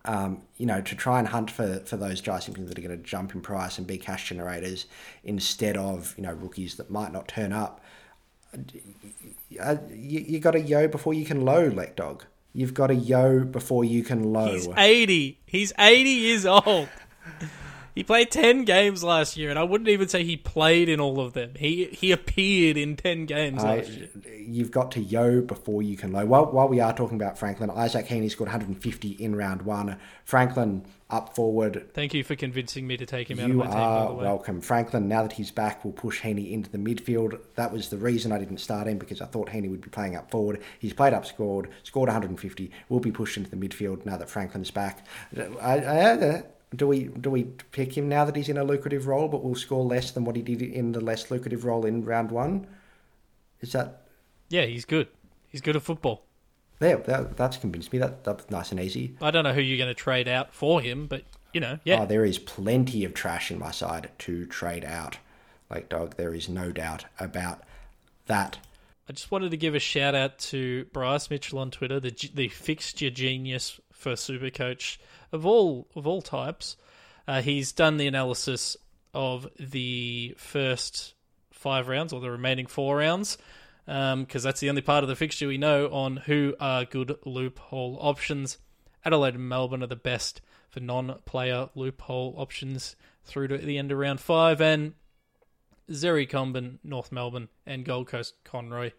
um, 0.05 0.43
you 0.59 0.67
know, 0.67 0.81
to 0.81 0.95
try 0.95 1.19
and 1.19 1.29
hunt 1.29 1.51
for, 1.51 1.81
for 1.81 1.97
those 1.97 2.21
Jy 2.21 2.39
Simpkins 2.41 2.69
that 2.69 2.79
are 2.79 2.83
going 2.83 2.97
to 2.97 3.03
jump 3.03 3.35
in 3.35 3.41
price 3.41 3.79
and 3.79 3.87
be 3.87 3.97
cash 3.97 4.29
generators 4.29 4.87
instead 5.23 5.77
of, 5.77 6.15
you 6.17 6.23
know, 6.23 6.33
rookies 6.33 6.75
that 6.77 6.91
might 6.91 7.13
not 7.13 7.29
turn 7.29 7.53
up 7.53 7.81
uh, 9.61 9.77
you, 9.91 10.21
you 10.21 10.39
got 10.39 10.53
to 10.53 10.61
yo 10.61 10.89
before 10.89 11.15
you 11.15 11.25
can 11.25 11.45
low, 11.45 11.67
Lek 11.67 11.97
Dog. 11.97 12.25
You've 12.53 12.75
got 12.75 12.89
to 12.89 12.95
yo 12.95 13.45
before 13.45 13.85
you 13.85 14.05
can 14.05 14.33
low. 14.33 14.53
He's 14.53 14.69
80. 14.77 15.41
He's 15.47 15.73
80 15.79 16.11
years 16.11 16.47
old. 16.47 16.89
He 17.95 18.03
played 18.03 18.33
10 18.33 18.65
games 18.65 19.05
last 19.05 19.37
year, 19.37 19.51
and 19.51 19.59
I 19.59 19.63
wouldn't 19.63 19.89
even 19.89 20.09
say 20.09 20.25
he 20.25 20.37
played 20.37 20.89
in 20.89 20.99
all 21.01 21.21
of 21.21 21.33
them. 21.33 21.53
He 21.57 21.85
he 21.87 22.11
appeared 22.11 22.77
in 22.77 22.97
10 22.97 23.27
games 23.27 23.63
I- 23.63 23.77
last 23.77 23.91
year. 23.91 24.09
you've 24.37 24.73
got 24.73 24.91
to 24.93 25.01
yo 25.01 25.41
before 25.41 25.83
you 25.83 25.97
can 25.97 26.13
low. 26.13 26.27
While, 26.27 26.47
while 26.47 26.69
we 26.69 26.81
are 26.81 26.93
talking 26.93 27.17
about 27.17 27.39
Franklin, 27.39 27.71
Isaac 27.71 28.07
Heaney 28.07 28.31
scored 28.31 28.49
150 28.49 29.11
in 29.11 29.37
round 29.37 29.63
one. 29.63 29.97
Franklin 30.25 30.85
up 31.09 31.37
forward. 31.37 31.87
Thank 31.93 32.15
you 32.15 32.25
for 32.25 32.35
convincing 32.35 32.87
me 32.87 32.97
to 32.97 33.07
take 33.07 33.31
him 33.31 33.39
out 33.39 33.45
of 33.45 33.49
You 33.51 33.55
my 33.55 33.67
team, 33.67 33.75
by 33.75 33.81
are 33.81 34.13
welcome. 34.15 34.61
Franklin, 34.61 35.07
now 35.07 35.23
that 35.23 35.33
he's 35.33 35.53
back, 35.53 35.85
will 35.85 35.93
push 35.93 36.21
Heaney 36.21 36.51
into 36.51 36.71
the 36.71 36.79
midfield. 36.79 37.39
That 37.55 37.73
was 37.73 37.91
the 37.91 37.99
reason 37.99 38.33
I 38.33 38.39
didn't 38.39 38.59
start 38.59 38.89
him 38.89 38.99
because 38.99 39.21
I 39.21 39.27
thought 39.27 39.51
Heaney 39.51 39.71
would 39.71 39.83
be 39.83 39.91
playing 39.91 40.17
up 40.17 40.31
forward. 40.33 40.61
He's 40.81 40.93
played 40.93 41.13
up, 41.13 41.25
scored, 41.27 41.69
scored 41.85 42.09
150, 42.09 42.71
will 42.89 43.01
be 43.01 43.13
pushed 43.13 43.37
into 43.37 43.51
the 43.51 43.57
midfield 43.57 44.05
now 44.05 44.17
that 44.17 44.29
Franklin's 44.29 44.73
back. 44.73 45.07
I, 45.61 45.79
I, 45.79 46.43
do 46.77 46.87
we 46.87 47.05
do 47.05 47.31
we 47.31 47.45
pick 47.73 47.97
him 47.97 48.09
now 48.09 48.25
that 48.25 48.37
he's 48.37 48.49
in 48.49 48.57
a 48.57 48.65
lucrative 48.65 49.07
role, 49.07 49.29
but 49.29 49.43
we'll 49.45 49.55
score 49.55 49.85
less 49.85 50.11
than 50.11 50.25
what 50.25 50.37
he 50.37 50.43
did 50.43 50.63
in 50.63 50.93
the 50.93 51.01
less 51.01 51.31
lucrative 51.31 51.65
role 51.65 51.85
in 51.85 52.05
round 52.05 52.31
one? 52.31 52.67
Is 53.61 53.73
that 53.73 54.03
Yeah, 54.49 54.65
he's 54.67 54.85
good. 54.85 55.09
He's 55.49 55.61
good 55.61 55.77
at 55.77 55.83
football. 55.83 56.25
there? 56.81 56.97
That, 56.97 57.37
that's 57.37 57.57
convinced 57.57 57.93
me. 57.93 57.99
That 57.99 58.25
that's 58.25 58.51
nice 58.51 58.71
and 58.73 58.81
easy. 58.81 59.17
I 59.21 59.31
don't 59.31 59.45
know 59.45 59.53
who 59.53 59.61
you're 59.61 59.79
going 59.79 59.89
to 59.89 59.95
trade 59.95 60.27
out 60.29 60.53
for 60.53 60.81
him, 60.81 61.07
but, 61.07 61.23
you 61.53 61.61
know, 61.61 61.79
yeah. 61.85 62.03
Oh, 62.03 62.07
there 62.07 62.25
is 62.25 62.39
plenty 62.39 63.05
of 63.05 63.15
trash 63.15 63.51
in 63.51 63.59
my 63.59 63.71
side 63.71 64.11
to 64.21 64.47
trade 64.47 64.85
out. 64.85 65.19
Like 65.71 65.89
dog, 65.89 66.17
there 66.17 66.35
is 66.35 66.49
no 66.49 66.73
doubt 66.73 67.05
about 67.19 67.63
that. 68.27 68.59
I 69.09 69.13
just 69.13 69.31
wanted 69.31 69.51
to 69.51 69.57
give 69.57 69.75
a 69.75 69.79
shout 69.79 70.15
out 70.15 70.39
to 70.51 70.87
Bryce 70.93 71.29
Mitchell 71.31 71.59
on 71.59 71.71
Twitter, 71.71 72.01
the 72.01 72.31
the 72.35 72.49
fixture 72.49 73.11
genius 73.11 73.79
for 73.95 74.13
Supercoach 74.13 74.99
of 75.33 75.47
all 75.47 75.89
of 75.95 76.07
all 76.07 76.23
types. 76.23 76.77
Uh, 77.27 77.41
he's 77.41 77.73
done 77.73 77.97
the 77.97 78.07
analysis 78.07 78.77
of 79.15 79.49
the 79.59 80.35
first 80.37 81.15
five 81.51 81.89
rounds 81.89 82.13
or 82.13 82.21
the 82.21 82.31
remaining 82.31 82.67
four 82.67 82.99
rounds 82.99 83.39
because 83.87 84.43
that's 84.43 84.61
the 84.61 84.69
only 84.69 84.83
part 84.83 85.05
of 85.05 85.09
the 85.09 85.17
fixture 85.17 85.47
we 85.47 85.59
know 85.59 85.89
on 85.89 86.19
who 86.19 86.55
are 86.61 86.85
good 86.85 87.17
loophole 87.25 87.99
options. 88.01 88.59
Adelaide 89.05 89.35
and 89.35 89.49
Melbourne 89.49 89.83
are 89.83 89.87
the 89.87 89.97
best 89.97 90.41
for 90.69 90.81
non-player 90.81 91.69
loophole 91.75 92.35
options 92.37 92.97
through 93.25 93.49
to 93.49 93.59
the 93.59 93.79
end 93.79 93.93
of 93.93 93.99
round 93.99 94.21
five, 94.21 94.61
and 94.61 94.95
Zeri 95.91 96.29
Comben, 96.29 96.79
North 96.83 97.13
Melbourne, 97.13 97.49
and 97.67 97.85
Gold 97.85 98.09
Coast 98.09 98.35
Conroy 98.45 98.93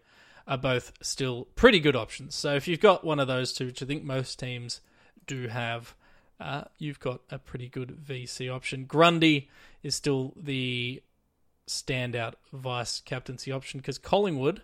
are 0.46 0.58
both 0.58 0.92
still 1.02 1.48
pretty 1.54 1.80
good 1.80 1.96
options. 1.96 2.34
So 2.34 2.54
if 2.54 2.68
you've 2.68 2.80
got 2.80 3.04
one 3.04 3.18
of 3.18 3.26
those 3.26 3.52
two, 3.52 3.66
which 3.66 3.82
I 3.82 3.86
think 3.86 4.04
most 4.04 4.38
teams 4.38 4.80
do 5.26 5.48
have, 5.48 5.94
uh, 6.38 6.64
you've 6.78 7.00
got 7.00 7.20
a 7.30 7.38
pretty 7.38 7.68
good 7.68 7.98
VC 8.06 8.52
option. 8.52 8.84
Grundy 8.84 9.48
is 9.82 9.94
still 9.94 10.34
the 10.36 11.02
standout 11.66 12.34
vice 12.52 13.00
captaincy 13.00 13.50
option 13.50 13.80
because 13.80 13.98
Collingwood 13.98 14.62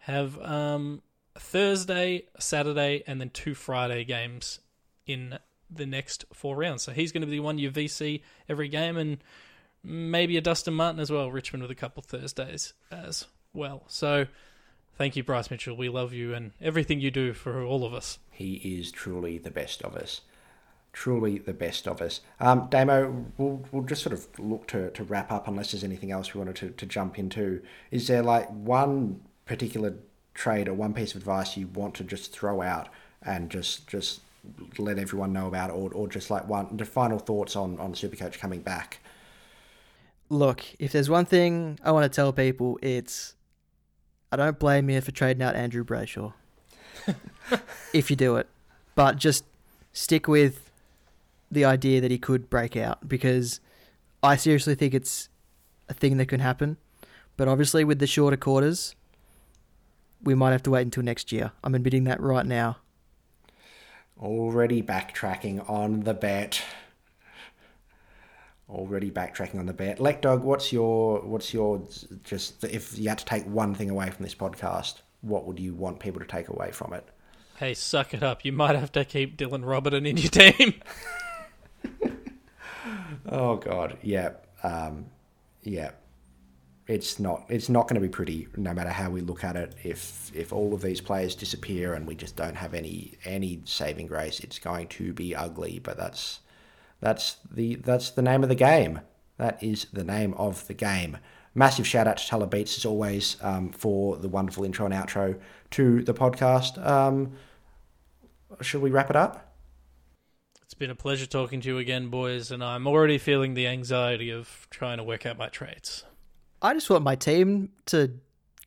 have 0.00 0.38
um, 0.42 1.00
Thursday, 1.34 2.24
Saturday, 2.38 3.02
and 3.06 3.20
then 3.20 3.30
two 3.30 3.54
Friday 3.54 4.04
games 4.04 4.60
in 5.06 5.38
the 5.70 5.86
next 5.86 6.24
four 6.32 6.56
rounds. 6.56 6.82
So 6.82 6.92
he's 6.92 7.12
going 7.12 7.22
to 7.22 7.26
be 7.26 7.36
the 7.36 7.40
one 7.40 7.58
you 7.58 7.70
VC 7.70 8.22
every 8.48 8.68
game, 8.68 8.96
and 8.96 9.18
maybe 9.82 10.36
a 10.36 10.40
Dustin 10.40 10.74
Martin 10.74 11.00
as 11.00 11.10
well. 11.10 11.30
Richmond 11.30 11.62
with 11.62 11.70
a 11.70 11.76
couple 11.76 12.02
Thursdays 12.02 12.74
as 12.90 13.26
well. 13.54 13.84
So 13.86 14.26
thank 15.02 15.16
you, 15.16 15.24
Bryce 15.24 15.50
Mitchell. 15.50 15.76
We 15.76 15.88
love 15.88 16.12
you 16.12 16.32
and 16.32 16.52
everything 16.60 17.00
you 17.00 17.10
do 17.10 17.32
for 17.32 17.64
all 17.64 17.84
of 17.84 17.92
us. 17.92 18.20
He 18.30 18.54
is 18.78 18.92
truly 18.92 19.36
the 19.36 19.50
best 19.50 19.82
of 19.82 19.96
us. 19.96 20.20
Truly 20.92 21.38
the 21.38 21.52
best 21.52 21.88
of 21.88 22.00
us. 22.00 22.20
Um, 22.38 22.68
Damo, 22.70 23.26
we'll, 23.36 23.64
we'll 23.72 23.82
just 23.82 24.04
sort 24.04 24.12
of 24.12 24.28
look 24.38 24.68
to, 24.68 24.92
to 24.92 25.02
wrap 25.02 25.32
up 25.32 25.48
unless 25.48 25.72
there's 25.72 25.82
anything 25.82 26.12
else 26.12 26.32
we 26.32 26.38
wanted 26.38 26.54
to, 26.54 26.70
to 26.70 26.86
jump 26.86 27.18
into. 27.18 27.62
Is 27.90 28.06
there 28.06 28.22
like 28.22 28.48
one 28.50 29.22
particular 29.44 29.94
trade 30.34 30.68
or 30.68 30.74
one 30.74 30.94
piece 30.94 31.16
of 31.16 31.20
advice 31.20 31.56
you 31.56 31.66
want 31.66 31.94
to 31.96 32.04
just 32.04 32.32
throw 32.32 32.62
out 32.62 32.88
and 33.22 33.50
just 33.50 33.88
just 33.88 34.20
let 34.78 35.00
everyone 35.00 35.32
know 35.32 35.48
about, 35.48 35.70
or, 35.70 35.90
or 35.90 36.06
just 36.06 36.30
like 36.30 36.46
one 36.46 36.76
the 36.76 36.84
final 36.84 37.18
thoughts 37.18 37.56
on 37.56 37.80
on 37.80 37.94
Supercoach 37.94 38.38
coming 38.38 38.60
back? 38.60 39.00
Look, 40.28 40.62
if 40.78 40.92
there's 40.92 41.10
one 41.10 41.24
thing 41.24 41.80
I 41.82 41.90
want 41.90 42.04
to 42.04 42.16
tell 42.16 42.32
people, 42.32 42.78
it's 42.80 43.34
I 44.32 44.36
don't 44.36 44.58
blame 44.58 44.88
you 44.88 44.98
for 45.02 45.12
trading 45.12 45.42
out 45.42 45.54
Andrew 45.54 45.84
Brayshaw 45.84 46.32
if 47.92 48.08
you 48.08 48.16
do 48.16 48.36
it, 48.36 48.48
but 48.94 49.18
just 49.18 49.44
stick 49.92 50.26
with 50.26 50.70
the 51.50 51.66
idea 51.66 52.00
that 52.00 52.10
he 52.10 52.16
could 52.16 52.48
break 52.48 52.74
out 52.74 53.06
because 53.06 53.60
I 54.22 54.36
seriously 54.36 54.74
think 54.74 54.94
it's 54.94 55.28
a 55.90 55.92
thing 55.92 56.16
that 56.16 56.26
can 56.26 56.40
happen. 56.40 56.78
But 57.36 57.46
obviously, 57.46 57.84
with 57.84 57.98
the 57.98 58.06
shorter 58.06 58.38
quarters, 58.38 58.94
we 60.22 60.34
might 60.34 60.52
have 60.52 60.62
to 60.62 60.70
wait 60.70 60.82
until 60.82 61.02
next 61.02 61.30
year. 61.30 61.52
I'm 61.62 61.74
admitting 61.74 62.04
that 62.04 62.20
right 62.20 62.46
now. 62.46 62.78
Already 64.18 64.82
backtracking 64.82 65.68
on 65.68 66.00
the 66.00 66.14
bet. 66.14 66.62
Already 68.72 69.10
backtracking 69.10 69.58
on 69.58 69.66
the 69.66 69.72
bet. 69.72 69.98
Dog, 70.22 70.42
what's 70.42 70.72
your 70.72 71.20
what's 71.20 71.52
your 71.52 71.82
just 72.24 72.64
if 72.64 72.98
you 72.98 73.08
had 73.08 73.18
to 73.18 73.24
take 73.24 73.44
one 73.46 73.74
thing 73.74 73.90
away 73.90 74.10
from 74.10 74.22
this 74.22 74.34
podcast, 74.34 75.02
what 75.20 75.46
would 75.46 75.60
you 75.60 75.74
want 75.74 76.00
people 76.00 76.20
to 76.20 76.26
take 76.26 76.48
away 76.48 76.70
from 76.72 76.92
it? 76.94 77.06
Hey, 77.56 77.74
suck 77.74 78.14
it 78.14 78.22
up. 78.22 78.44
You 78.44 78.52
might 78.52 78.74
have 78.74 78.90
to 78.92 79.04
keep 79.04 79.36
Dylan 79.36 79.62
Roberton 79.62 80.06
in 80.06 80.16
your 80.16 80.30
team. 80.30 80.74
oh 83.26 83.56
God, 83.56 83.98
yeah, 84.02 84.30
um, 84.62 85.06
yeah 85.62 85.90
it's 86.86 87.20
not 87.20 87.44
it's 87.48 87.68
not 87.68 87.86
going 87.88 87.94
to 87.94 88.00
be 88.00 88.08
pretty 88.08 88.48
no 88.56 88.74
matter 88.74 88.90
how 88.90 89.08
we 89.08 89.20
look 89.20 89.44
at 89.44 89.54
it 89.56 89.74
if 89.84 90.30
if 90.34 90.52
all 90.52 90.74
of 90.74 90.82
these 90.82 91.00
players 91.00 91.34
disappear 91.34 91.94
and 91.94 92.06
we 92.06 92.14
just 92.14 92.34
don't 92.34 92.56
have 92.56 92.74
any 92.74 93.12
any 93.24 93.60
saving 93.64 94.06
grace 94.06 94.40
it's 94.40 94.58
going 94.58 94.88
to 94.88 95.12
be 95.12 95.34
ugly 95.34 95.78
but 95.78 95.96
that's 95.96 96.40
that's 97.02 97.36
the 97.50 97.74
that's 97.76 98.10
the 98.10 98.22
name 98.22 98.42
of 98.42 98.48
the 98.48 98.54
game 98.54 99.00
that 99.36 99.62
is 99.62 99.86
the 99.92 100.04
name 100.04 100.32
of 100.34 100.66
the 100.68 100.74
game 100.74 101.18
massive 101.54 101.86
shout 101.86 102.06
out 102.06 102.16
to 102.16 102.26
Tyler 102.26 102.46
Beats 102.46 102.78
as 102.78 102.86
always 102.86 103.36
um, 103.42 103.70
for 103.72 104.16
the 104.16 104.28
wonderful 104.28 104.64
intro 104.64 104.86
and 104.86 104.94
outro 104.94 105.38
to 105.72 106.02
the 106.02 106.14
podcast 106.14 106.82
um, 106.86 107.32
should 108.62 108.80
we 108.80 108.90
wrap 108.90 109.10
it 109.10 109.16
up 109.16 109.52
it's 110.62 110.74
been 110.74 110.90
a 110.90 110.94
pleasure 110.94 111.26
talking 111.26 111.60
to 111.60 111.68
you 111.68 111.78
again 111.78 112.08
boys 112.08 112.50
and 112.50 112.64
I'm 112.64 112.86
already 112.86 113.18
feeling 113.18 113.52
the 113.52 113.66
anxiety 113.66 114.30
of 114.30 114.66
trying 114.70 114.96
to 114.96 115.04
work 115.04 115.26
out 115.26 115.36
my 115.36 115.48
trades 115.48 116.04
I 116.62 116.72
just 116.74 116.88
want 116.88 117.02
my 117.02 117.16
team 117.16 117.70
to 117.86 118.12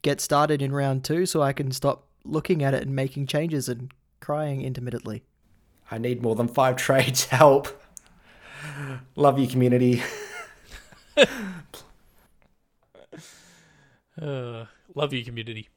get 0.02 0.20
started 0.20 0.62
in 0.62 0.72
round 0.72 1.04
two 1.06 1.26
so 1.26 1.42
I 1.42 1.54
can 1.54 1.72
stop 1.72 2.10
looking 2.26 2.62
at 2.62 2.74
it 2.74 2.84
and 2.84 2.96
making 2.96 3.28
changes 3.28 3.70
and 3.70 3.92
crying 4.20 4.62
intermittently. 4.62 5.24
I 5.90 5.98
need 5.98 6.22
more 6.22 6.36
than 6.36 6.48
five 6.48 6.76
trades. 6.88 7.26
Help. 7.26 7.68
Love 9.16 9.40
you, 9.40 9.48
community. 9.48 10.04
uh, 14.22 14.66
love 14.94 15.14
you, 15.14 15.24
community. 15.24 15.70